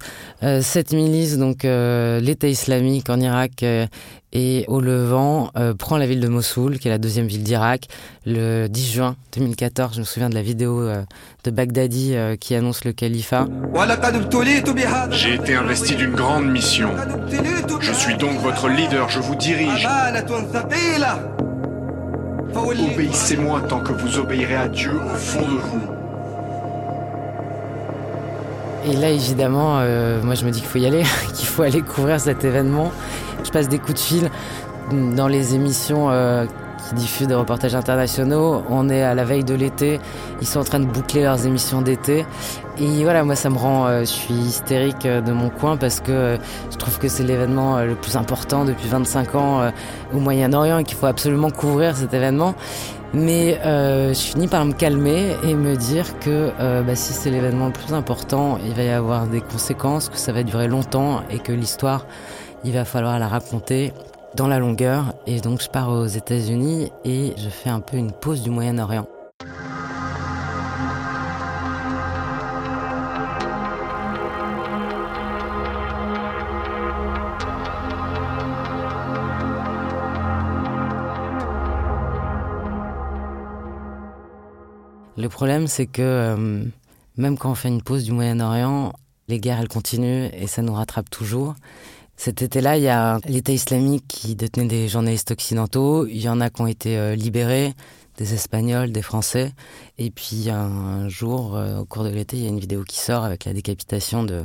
cette 0.60 0.92
milice, 0.92 1.38
donc 1.38 1.62
l'État 1.64 2.48
islamique 2.48 3.10
en 3.10 3.20
Irak 3.20 3.64
et 4.32 4.64
au 4.68 4.80
Levant 4.80 5.50
euh, 5.56 5.74
prend 5.74 5.98
la 5.98 6.06
ville 6.06 6.20
de 6.20 6.28
Mossoul, 6.28 6.78
qui 6.78 6.88
est 6.88 6.90
la 6.90 6.98
deuxième 6.98 7.26
ville 7.26 7.42
d'Irak, 7.42 7.88
le 8.24 8.66
10 8.66 8.92
juin 8.92 9.16
2014. 9.36 9.94
Je 9.94 10.00
me 10.00 10.04
souviens 10.04 10.30
de 10.30 10.34
la 10.34 10.42
vidéo 10.42 10.80
euh, 10.80 11.02
de 11.44 11.50
Baghdadi 11.50 12.14
euh, 12.14 12.36
qui 12.36 12.54
annonce 12.54 12.84
le 12.84 12.92
califat. 12.92 13.46
J'ai 15.10 15.34
été 15.34 15.54
investi 15.54 15.96
d'une 15.96 16.14
grande 16.14 16.46
mission. 16.46 16.90
Je 17.80 17.92
suis 17.92 18.16
donc 18.16 18.38
votre 18.40 18.68
leader, 18.68 19.08
je 19.08 19.20
vous 19.20 19.34
dirige. 19.34 19.86
Obéissez-moi 22.54 23.62
tant 23.62 23.80
que 23.80 23.92
vous 23.92 24.18
obéirez 24.18 24.56
à 24.56 24.68
Dieu 24.68 24.92
au 24.94 25.16
fond 25.16 25.42
de 25.42 25.58
vous. 25.58 25.91
Et 28.84 28.96
là, 28.96 29.10
évidemment, 29.10 29.80
moi 30.22 30.34
je 30.34 30.44
me 30.44 30.50
dis 30.50 30.60
qu'il 30.60 30.68
faut 30.68 30.78
y 30.78 30.86
aller, 30.86 31.04
qu'il 31.34 31.46
faut 31.46 31.62
aller 31.62 31.82
couvrir 31.82 32.20
cet 32.20 32.44
événement. 32.44 32.90
Je 33.44 33.50
passe 33.50 33.68
des 33.68 33.78
coups 33.78 33.94
de 33.94 33.98
fil 33.98 34.30
dans 34.92 35.28
les 35.28 35.54
émissions 35.54 36.10
euh, 36.10 36.46
qui 36.88 36.94
diffusent 36.94 37.28
des 37.28 37.34
reportages 37.34 37.74
internationaux. 37.74 38.62
On 38.68 38.88
est 38.88 39.02
à 39.02 39.14
la 39.14 39.24
veille 39.24 39.44
de 39.44 39.54
l'été. 39.54 40.00
Ils 40.40 40.46
sont 40.46 40.60
en 40.60 40.64
train 40.64 40.80
de 40.80 40.86
boucler 40.86 41.22
leurs 41.22 41.46
émissions 41.46 41.82
d'été. 41.82 42.26
Et 42.78 43.04
voilà, 43.04 43.24
moi, 43.24 43.36
ça 43.36 43.50
me 43.50 43.56
rend, 43.56 43.86
euh, 43.86 44.00
je 44.00 44.06
suis 44.06 44.34
hystérique 44.34 45.06
euh, 45.06 45.20
de 45.20 45.32
mon 45.32 45.50
coin 45.50 45.76
parce 45.76 46.00
que 46.00 46.38
je 46.70 46.76
trouve 46.76 46.98
que 46.98 47.08
c'est 47.08 47.22
l'événement 47.22 47.80
le 47.80 47.94
plus 47.94 48.16
important 48.16 48.64
depuis 48.64 48.88
25 48.88 49.34
ans 49.34 49.72
au 50.14 50.18
Moyen-Orient 50.18 50.78
et 50.78 50.84
qu'il 50.84 50.96
faut 50.96 51.06
absolument 51.06 51.50
couvrir 51.50 51.96
cet 51.96 52.14
événement. 52.14 52.54
Mais 53.14 53.58
je 53.62 54.18
finis 54.18 54.48
par 54.48 54.64
me 54.64 54.72
calmer 54.72 55.36
et 55.44 55.54
me 55.54 55.76
dire 55.76 56.18
que 56.18 56.50
bah, 56.82 56.94
si 56.94 57.12
c'est 57.12 57.30
l'événement 57.30 57.66
le 57.66 57.72
plus 57.72 57.92
important, 57.92 58.58
il 58.66 58.72
va 58.74 58.82
y 58.82 58.90
avoir 58.90 59.26
des 59.26 59.40
conséquences, 59.40 60.08
que 60.08 60.16
ça 60.16 60.32
va 60.32 60.42
durer 60.42 60.68
longtemps 60.68 61.22
et 61.30 61.38
que 61.38 61.52
l'histoire 61.52 62.06
il 62.64 62.72
va 62.72 62.84
falloir 62.84 63.18
la 63.18 63.28
raconter 63.28 63.92
dans 64.34 64.46
la 64.46 64.58
longueur. 64.58 65.14
Et 65.26 65.40
donc 65.40 65.60
je 65.60 65.68
pars 65.68 65.90
aux 65.90 66.06
États-Unis 66.06 66.90
et 67.04 67.34
je 67.36 67.48
fais 67.48 67.70
un 67.70 67.80
peu 67.80 67.96
une 67.96 68.12
pause 68.12 68.42
du 68.42 68.50
Moyen-Orient. 68.50 69.06
Le 85.18 85.28
problème, 85.28 85.66
c'est 85.66 85.86
que 85.86 86.00
euh, 86.02 86.64
même 87.18 87.36
quand 87.36 87.50
on 87.50 87.54
fait 87.54 87.68
une 87.68 87.82
pause 87.82 88.04
du 88.04 88.12
Moyen-Orient, 88.12 88.94
les 89.28 89.40
guerres, 89.40 89.60
elles 89.60 89.68
continuent 89.68 90.30
et 90.32 90.46
ça 90.46 90.62
nous 90.62 90.72
rattrape 90.72 91.10
toujours. 91.10 91.54
Cet 92.16 92.40
été-là, 92.40 92.78
il 92.78 92.84
y 92.84 92.88
a 92.88 93.18
l'État 93.26 93.52
islamique 93.52 94.04
qui 94.08 94.34
détenait 94.34 94.66
des 94.66 94.88
journalistes 94.88 95.30
occidentaux. 95.30 96.06
Il 96.06 96.20
y 96.20 96.28
en 96.28 96.40
a 96.40 96.48
qui 96.48 96.62
ont 96.62 96.66
été 96.66 96.96
euh, 96.96 97.14
libérés, 97.14 97.74
des 98.16 98.32
Espagnols, 98.32 98.90
des 98.90 99.02
Français. 99.02 99.52
Et 99.98 100.10
puis 100.10 100.48
un 100.48 101.08
jour, 101.08 101.56
euh, 101.56 101.80
au 101.80 101.84
cours 101.84 102.04
de 102.04 102.10
l'été, 102.10 102.38
il 102.38 102.44
y 102.44 102.46
a 102.46 102.50
une 102.50 102.60
vidéo 102.60 102.82
qui 102.82 102.98
sort 102.98 103.24
avec 103.24 103.44
la 103.44 103.52
décapitation 103.52 104.24
de, 104.24 104.44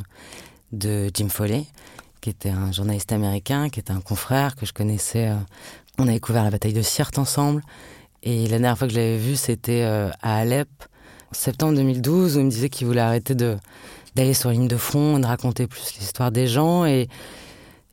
Jim 1.13 1.29
Foley, 1.29 1.65
qui 2.19 2.29
était 2.29 2.49
un 2.49 2.73
journaliste 2.73 3.13
américain, 3.13 3.69
qui 3.69 3.79
était 3.79 3.91
un 3.91 4.01
confrère 4.01 4.57
que 4.57 4.65
je 4.65 4.73
connaissais. 4.73 5.31
On 5.97 6.09
avait 6.09 6.19
couvert 6.19 6.43
la 6.43 6.51
bataille 6.51 6.73
de 6.73 6.81
Sirte 6.81 7.17
ensemble. 7.17 7.63
Et 8.23 8.43
la 8.43 8.59
dernière 8.59 8.77
fois 8.77 8.87
que 8.87 8.93
je 8.93 8.99
l'avais 8.99 9.17
vu, 9.17 9.35
c'était 9.35 9.83
à 9.83 10.37
Alep, 10.37 10.69
en 11.31 11.33
septembre 11.33 11.75
2012, 11.75 12.37
où 12.37 12.39
il 12.39 12.45
me 12.45 12.49
disait 12.49 12.69
qu'il 12.69 12.87
voulait 12.87 13.01
arrêter 13.01 13.35
d'aller 13.35 14.33
sur 14.33 14.49
la 14.49 14.55
ligne 14.55 14.67
de 14.67 14.77
front, 14.77 15.19
de 15.19 15.25
raconter 15.25 15.67
plus 15.67 15.93
l'histoire 15.99 16.31
des 16.31 16.47
gens. 16.47 16.85
Et 16.85 17.07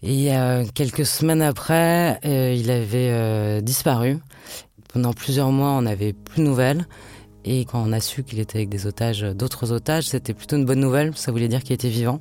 et 0.06 0.30
quelques 0.74 1.06
semaines 1.06 1.40
après, 1.40 2.20
euh, 2.26 2.54
il 2.54 2.70
avait 2.70 3.08
euh, 3.10 3.62
disparu. 3.62 4.18
Pendant 4.92 5.14
plusieurs 5.14 5.50
mois, 5.50 5.70
on 5.70 5.82
n'avait 5.82 6.12
plus 6.12 6.42
de 6.42 6.46
nouvelles. 6.46 6.86
Et 7.46 7.66
quand 7.66 7.82
on 7.86 7.92
a 7.92 8.00
su 8.00 8.22
qu'il 8.22 8.40
était 8.40 8.58
avec 8.58 8.70
des 8.70 8.86
otages, 8.86 9.20
d'autres 9.20 9.72
otages, 9.72 10.08
c'était 10.08 10.32
plutôt 10.32 10.56
une 10.56 10.64
bonne 10.64 10.80
nouvelle. 10.80 11.12
Ça 11.14 11.30
voulait 11.30 11.48
dire 11.48 11.62
qu'il 11.62 11.74
était 11.74 11.90
vivant. 11.90 12.20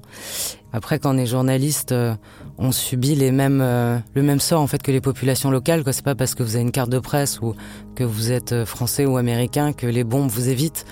Après, 0.73 0.99
quand 0.99 1.15
on 1.15 1.17
est 1.17 1.25
journaliste, 1.25 1.93
euh, 1.93 2.13
on 2.57 2.73
subit 2.73 3.15
les 3.15 3.31
mêmes, 3.31 3.61
euh, 3.61 3.97
le 4.15 4.21
même 4.21 4.41
sort 4.41 4.59
en 4.59 4.67
fait 4.67 4.81
que 4.81 4.91
les 4.91 4.99
populations 4.99 5.49
locales. 5.49 5.83
C'est 5.91 6.03
pas 6.03 6.15
parce 6.15 6.35
que 6.35 6.43
vous 6.43 6.55
avez 6.55 6.63
une 6.63 6.71
carte 6.71 6.89
de 6.89 6.99
presse 6.99 7.39
ou 7.41 7.55
que 7.95 8.03
vous 8.03 8.31
êtes 8.31 8.51
euh, 8.51 8.65
français 8.65 9.05
ou 9.05 9.15
américain 9.15 9.71
que 9.71 9.87
les 9.87 10.03
bombes 10.03 10.29
vous 10.29 10.49
évitent. 10.49 10.85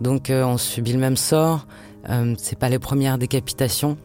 Donc, 0.00 0.30
on 0.30 0.58
subit 0.58 0.92
le 0.92 0.98
même 0.98 1.16
sort. 1.16 1.66
c'est 2.38 2.58
pas 2.58 2.68
les 2.68 2.78
premières 2.78 3.18
décapitations. 3.18 3.96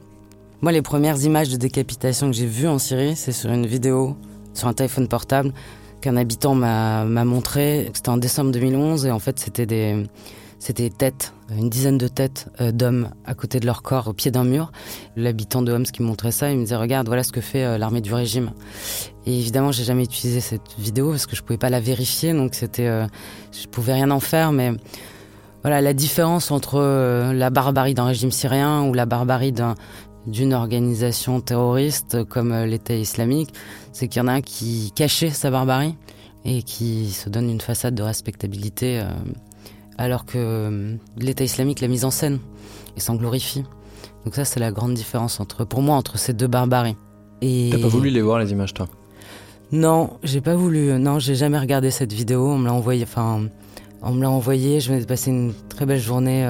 Moi, 0.61 0.71
les 0.71 0.81
premières 0.81 1.21
images 1.23 1.49
de 1.49 1.57
décapitation 1.57 2.27
que 2.27 2.35
j'ai 2.35 2.45
vues 2.45 2.67
en 2.67 2.79
Syrie, 2.79 3.15
c'est 3.15 3.31
sur 3.31 3.51
une 3.51 3.65
vidéo 3.65 4.15
sur 4.53 4.67
un 4.67 4.73
téléphone 4.73 5.07
portable 5.07 5.53
qu'un 6.01 6.15
habitant 6.15 6.55
m'a 6.55 7.05
montré. 7.05 7.89
C'était 7.93 8.09
en 8.09 8.17
décembre 8.17 8.51
2011 8.51 9.05
et 9.05 9.11
en 9.11 9.19
fait 9.19 9.39
c'était 9.39 9.65
des 9.65 10.05
c'était 10.59 10.89
têtes, 10.89 11.33
une 11.55 11.69
dizaine 11.69 11.97
de 11.97 12.07
têtes 12.07 12.49
euh, 12.61 12.71
d'hommes 12.71 13.09
à 13.25 13.35
côté 13.35 13.59
de 13.59 13.65
leur 13.65 13.83
corps 13.83 14.07
au 14.07 14.13
pied 14.13 14.31
d'un 14.31 14.43
mur. 14.43 14.71
L'habitant 15.15 15.61
de 15.61 15.71
Homs 15.71 15.83
qui 15.83 16.01
montrait 16.01 16.31
ça, 16.31 16.49
il 16.49 16.57
me 16.57 16.63
disait 16.63 16.75
regarde 16.75 17.07
voilà 17.07 17.23
ce 17.23 17.31
que 17.31 17.41
fait 17.41 17.63
euh, 17.63 17.77
l'armée 17.77 18.01
du 18.01 18.13
régime. 18.13 18.51
Et 19.25 19.37
évidemment 19.37 19.71
j'ai 19.71 19.83
jamais 19.83 20.03
utilisé 20.03 20.39
cette 20.39 20.73
vidéo 20.79 21.11
parce 21.11 21.27
que 21.27 21.35
je 21.35 21.43
pouvais 21.43 21.59
pas 21.59 21.69
la 21.69 21.79
vérifier 21.79 22.33
donc 22.33 22.55
c'était 22.55 22.87
euh, 22.87 23.05
je 23.51 23.67
pouvais 23.67 23.93
rien 23.93 24.09
en 24.09 24.19
faire 24.19 24.51
mais 24.51 24.71
voilà 25.61 25.81
la 25.81 25.93
différence 25.93 26.49
entre 26.49 26.79
la 27.33 27.49
barbarie 27.49 27.93
d'un 27.93 28.05
régime 28.05 28.31
syrien 28.31 28.83
ou 28.83 28.93
la 28.93 29.05
barbarie 29.05 29.51
d'un 29.51 29.75
d'une 30.27 30.53
organisation 30.53 31.41
terroriste 31.41 32.23
comme 32.25 32.51
euh, 32.51 32.65
l'État 32.65 32.95
islamique, 32.95 33.53
c'est 33.93 34.07
qu'il 34.07 34.21
y 34.21 34.23
en 34.23 34.27
a 34.27 34.33
un 34.33 34.41
qui 34.41 34.91
cachait 34.93 35.29
sa 35.29 35.49
barbarie 35.49 35.95
et 36.45 36.63
qui 36.63 37.11
se 37.11 37.29
donne 37.29 37.49
une 37.49 37.61
façade 37.61 37.95
de 37.95 38.03
respectabilité, 38.03 38.99
euh, 38.99 39.09
alors 39.97 40.25
que 40.25 40.37
euh, 40.37 40.95
l'État 41.17 41.43
islamique 41.43 41.81
l'a 41.81 41.87
mise 41.87 42.05
en 42.05 42.11
scène 42.11 42.39
et 42.95 42.99
s'en 42.99 43.15
glorifie. 43.15 43.63
Donc 44.25 44.35
ça, 44.35 44.45
c'est 44.45 44.59
la 44.59 44.71
grande 44.71 44.93
différence 44.93 45.39
entre, 45.39 45.63
pour 45.63 45.81
moi, 45.81 45.95
entre 45.95 46.17
ces 46.17 46.33
deux 46.33 46.47
barbaries. 46.47 46.97
Et... 47.41 47.69
T'as 47.71 47.79
pas 47.79 47.87
voulu 47.87 48.09
les 48.09 48.21
voir 48.21 48.39
les 48.39 48.51
images, 48.51 48.73
toi? 48.73 48.87
Non, 49.71 50.17
j'ai 50.23 50.41
pas 50.41 50.55
voulu. 50.55 50.91
Non, 50.99 51.19
j'ai 51.19 51.35
jamais 51.35 51.59
regardé 51.59 51.91
cette 51.91 52.13
vidéo. 52.13 52.47
On 52.47 52.57
me 52.57 52.65
l'a 52.65 52.73
envoyé. 52.73 53.03
Enfin, 53.03 53.47
on 54.01 54.13
me 54.13 54.21
l'a 54.21 54.29
envoyé. 54.29 54.79
Je 54.79 54.89
venais 54.89 55.01
de 55.01 55.05
passer 55.05 55.29
une 55.29 55.53
très 55.69 55.85
belle 55.85 55.99
journée 55.99 56.45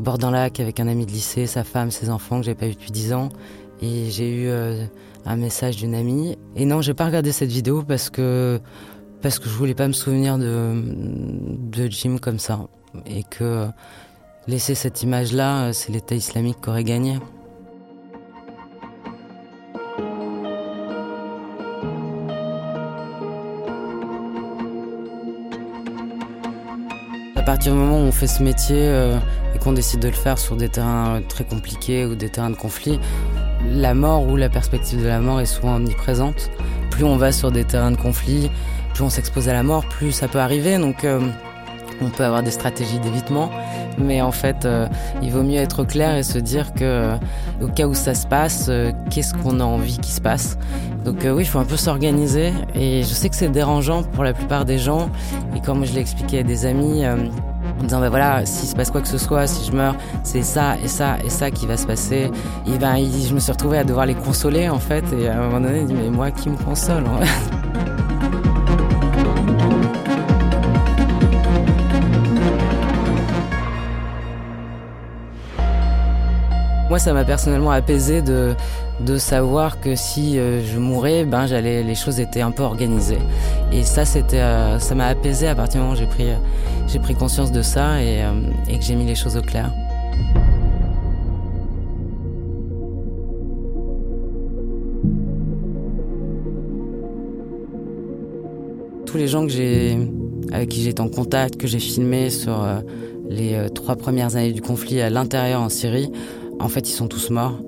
au 0.00 0.02
bord 0.02 0.16
d'un 0.16 0.30
lac 0.30 0.60
avec 0.60 0.80
un 0.80 0.88
ami 0.88 1.04
de 1.04 1.10
lycée, 1.10 1.46
sa 1.46 1.62
femme, 1.62 1.90
ses 1.90 2.08
enfants 2.08 2.40
que 2.40 2.46
j'ai 2.46 2.54
pas 2.54 2.64
vu 2.66 2.72
depuis 2.72 2.90
10 2.90 3.12
ans. 3.12 3.28
Et 3.82 4.08
j'ai 4.08 4.30
eu 4.34 4.48
euh, 4.48 4.86
un 5.26 5.36
message 5.36 5.76
d'une 5.76 5.94
amie. 5.94 6.38
Et 6.56 6.64
non, 6.64 6.80
j'ai 6.80 6.94
pas 6.94 7.04
regardé 7.04 7.32
cette 7.32 7.50
vidéo 7.50 7.82
parce 7.86 8.08
que 8.08 8.60
parce 9.20 9.38
que 9.38 9.50
je 9.50 9.54
voulais 9.54 9.74
pas 9.74 9.86
me 9.86 9.92
souvenir 9.92 10.38
de 10.38 10.72
de 10.74 11.86
Jim 11.90 12.16
comme 12.16 12.38
ça 12.38 12.60
et 13.04 13.24
que 13.24 13.66
laisser 14.48 14.74
cette 14.74 15.02
image-là, 15.02 15.74
c'est 15.74 15.92
l'État 15.92 16.14
islamique 16.14 16.56
qui 16.62 16.70
aurait 16.70 16.84
gagné. 16.84 17.18
À 27.36 27.42
partir 27.42 27.72
du 27.72 27.78
moment 27.78 28.00
où 28.00 28.06
on 28.06 28.12
fait 28.12 28.26
ce 28.26 28.42
métier, 28.42 28.78
euh, 28.78 29.18
qu'on 29.60 29.72
décide 29.72 30.00
de 30.00 30.08
le 30.08 30.14
faire 30.14 30.38
sur 30.38 30.56
des 30.56 30.68
terrains 30.68 31.20
très 31.28 31.44
compliqués 31.44 32.06
ou 32.06 32.14
des 32.14 32.28
terrains 32.28 32.50
de 32.50 32.56
conflit, 32.56 32.98
la 33.66 33.94
mort 33.94 34.26
ou 34.26 34.36
la 34.36 34.48
perspective 34.48 35.02
de 35.02 35.06
la 35.06 35.20
mort 35.20 35.40
est 35.40 35.46
souvent 35.46 35.76
omniprésente. 35.76 36.50
Plus 36.90 37.04
on 37.04 37.16
va 37.16 37.32
sur 37.32 37.52
des 37.52 37.64
terrains 37.64 37.90
de 37.90 37.96
conflit, 37.96 38.50
plus 38.94 39.04
on 39.04 39.10
s'expose 39.10 39.48
à 39.48 39.52
la 39.52 39.62
mort, 39.62 39.86
plus 39.86 40.12
ça 40.12 40.28
peut 40.28 40.40
arriver. 40.40 40.78
Donc 40.78 41.04
euh, 41.04 41.20
on 42.00 42.08
peut 42.08 42.24
avoir 42.24 42.42
des 42.42 42.50
stratégies 42.50 42.98
d'évitement, 42.98 43.50
mais 43.98 44.22
en 44.22 44.32
fait, 44.32 44.64
euh, 44.64 44.86
il 45.22 45.30
vaut 45.30 45.42
mieux 45.42 45.58
être 45.58 45.84
clair 45.84 46.16
et 46.16 46.22
se 46.22 46.38
dire 46.38 46.72
que 46.72 46.84
euh, 46.84 47.16
au 47.60 47.68
cas 47.68 47.86
où 47.86 47.94
ça 47.94 48.14
se 48.14 48.26
passe, 48.26 48.70
qu'est-ce 49.10 49.34
qu'on 49.34 49.60
a 49.60 49.64
envie 49.64 49.98
qu'il 49.98 50.14
se 50.14 50.20
passe. 50.20 50.58
Donc 51.04 51.18
oui, 51.24 51.42
il 51.42 51.46
faut 51.46 51.58
un 51.58 51.64
peu 51.64 51.76
s'organiser. 51.76 52.52
Et 52.74 53.02
je 53.02 53.08
sais 53.08 53.28
que 53.28 53.36
c'est 53.36 53.48
dérangeant 53.48 54.02
pour 54.02 54.24
la 54.24 54.32
plupart 54.32 54.64
des 54.64 54.78
gens. 54.78 55.10
Et 55.54 55.60
comme 55.60 55.84
je 55.84 55.92
l'ai 55.92 56.00
expliqué 56.00 56.38
à 56.38 56.42
des 56.42 56.64
amis 56.66 57.04
en 57.80 57.84
disant 57.84 58.00
ben 58.00 58.08
voilà 58.08 58.44
s'il 58.46 58.68
se 58.68 58.74
passe 58.74 58.90
quoi 58.90 59.00
que 59.00 59.08
ce 59.08 59.18
soit 59.18 59.46
si 59.46 59.64
je 59.64 59.72
meurs 59.72 59.96
c'est 60.22 60.42
ça 60.42 60.76
et 60.82 60.88
ça 60.88 61.18
et 61.24 61.30
ça 61.30 61.50
qui 61.50 61.66
va 61.66 61.76
se 61.76 61.86
passer. 61.86 62.30
Et 62.66 62.78
ben 62.78 62.96
je 62.96 63.34
me 63.34 63.40
suis 63.40 63.52
retrouvée 63.52 63.78
à 63.78 63.84
devoir 63.84 64.06
les 64.06 64.14
consoler 64.14 64.68
en 64.68 64.78
fait. 64.78 65.04
Et 65.12 65.28
à 65.28 65.38
un 65.38 65.46
moment 65.46 65.60
donné 65.60 65.80
il 65.80 65.86
dit 65.86 65.94
mais 65.94 66.10
moi 66.10 66.30
qui 66.30 66.48
me 66.48 66.56
console 66.56 67.04
hein 67.06 67.24
Moi, 76.90 76.98
ça 76.98 77.12
m'a 77.12 77.24
personnellement 77.24 77.70
apaisé 77.70 78.20
de, 78.20 78.56
de 79.06 79.16
savoir 79.16 79.78
que 79.78 79.94
si 79.94 80.36
euh, 80.36 80.60
je 80.60 80.76
mourais, 80.76 81.24
ben 81.24 81.46
les 81.46 81.94
choses 81.94 82.18
étaient 82.18 82.40
un 82.40 82.50
peu 82.50 82.64
organisées. 82.64 83.20
Et 83.70 83.84
ça, 83.84 84.02
euh, 84.34 84.78
ça 84.80 84.94
m'a 84.96 85.06
apaisé 85.06 85.46
à 85.46 85.54
partir 85.54 85.80
du 85.80 85.86
moment 85.86 85.92
où 85.92 85.96
j'ai 85.96 86.08
pris, 86.08 86.26
j'ai 86.88 86.98
pris 86.98 87.14
conscience 87.14 87.52
de 87.52 87.62
ça 87.62 88.02
et, 88.02 88.24
euh, 88.24 88.32
que 88.76 88.82
j'ai 88.82 88.96
mis 88.96 89.06
les 89.06 89.14
choses 89.14 89.36
au 89.36 89.40
clair. 89.40 89.72
Tous 99.06 99.16
les 99.16 99.28
gens 99.28 99.46
que 99.46 100.52
avec 100.52 100.70
qui 100.70 100.82
j'étais 100.82 101.00
en 101.00 101.08
contact, 101.08 101.56
que 101.56 101.68
j'ai 101.68 101.78
filmé 101.78 102.30
sur 102.30 102.66
les 103.28 103.56
trois 103.72 103.94
premières 103.94 104.34
années 104.34 104.52
du 104.52 104.60
conflit 104.60 105.00
à 105.00 105.08
l'intérieur 105.08 105.60
en 105.60 105.68
Syrie, 105.68 106.10
en 106.60 106.68
fait, 106.68 106.88
ils 106.88 106.92
sont 106.92 107.08
tous 107.08 107.30
morts. 107.30 107.58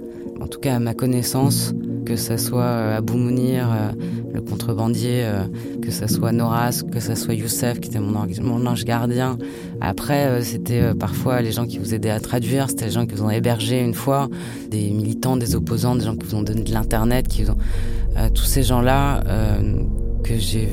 En 0.40 0.46
tout 0.46 0.60
cas, 0.60 0.76
à 0.76 0.78
ma 0.78 0.94
connaissance, 0.94 1.72
que 2.04 2.16
ce 2.16 2.36
soit 2.36 2.62
euh, 2.62 2.98
Abou 2.98 3.16
Mounir, 3.16 3.68
euh, 3.70 3.92
le 4.34 4.40
contrebandier, 4.40 5.22
euh, 5.24 5.44
que 5.80 5.90
ce 5.90 6.06
soit 6.08 6.32
Noras, 6.32 6.82
que 6.90 7.00
ce 7.00 7.14
soit 7.14 7.34
Youssef, 7.34 7.80
qui 7.80 7.88
était 7.88 8.00
mon, 8.00 8.26
mon 8.42 8.66
ange 8.66 8.84
gardien. 8.84 9.38
Après, 9.80 10.42
c'était 10.42 10.94
parfois 10.94 11.42
les 11.42 11.52
gens 11.52 11.66
qui 11.66 11.78
vous 11.78 11.94
aidaient 11.94 12.10
à 12.10 12.20
traduire, 12.20 12.68
c'était 12.68 12.86
les 12.86 12.90
gens 12.90 13.06
qui 13.06 13.14
vous 13.14 13.22
ont 13.22 13.30
hébergé 13.30 13.80
une 13.80 13.94
fois, 13.94 14.28
des 14.68 14.90
militants, 14.90 15.36
des 15.36 15.54
opposants, 15.54 15.96
des 15.96 16.04
gens 16.04 16.16
qui 16.16 16.26
vous 16.26 16.34
ont 16.36 16.42
donné 16.42 16.62
de 16.62 16.72
l'internet, 16.72 17.28
qui 17.28 17.44
vous 17.44 17.52
ont... 17.52 17.58
tous 18.34 18.44
ces 18.44 18.62
gens-là 18.62 19.22
que 20.24 20.36
j'ai 20.36 20.68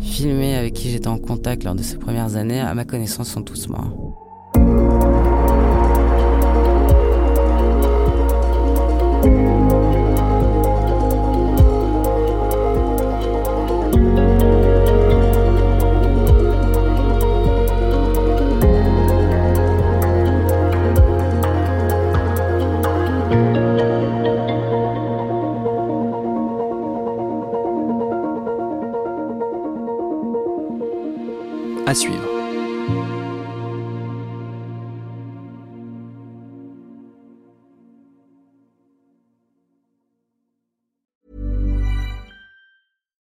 filmés, 0.00 0.56
avec 0.56 0.74
qui 0.74 0.90
j'étais 0.90 1.08
en 1.08 1.18
contact 1.18 1.64
lors 1.64 1.74
de 1.74 1.82
ces 1.82 1.96
premières 1.96 2.36
années, 2.36 2.60
à 2.60 2.74
ma 2.74 2.84
connaissance, 2.84 3.28
sont 3.28 3.42
tous 3.42 3.68
morts. 3.68 4.09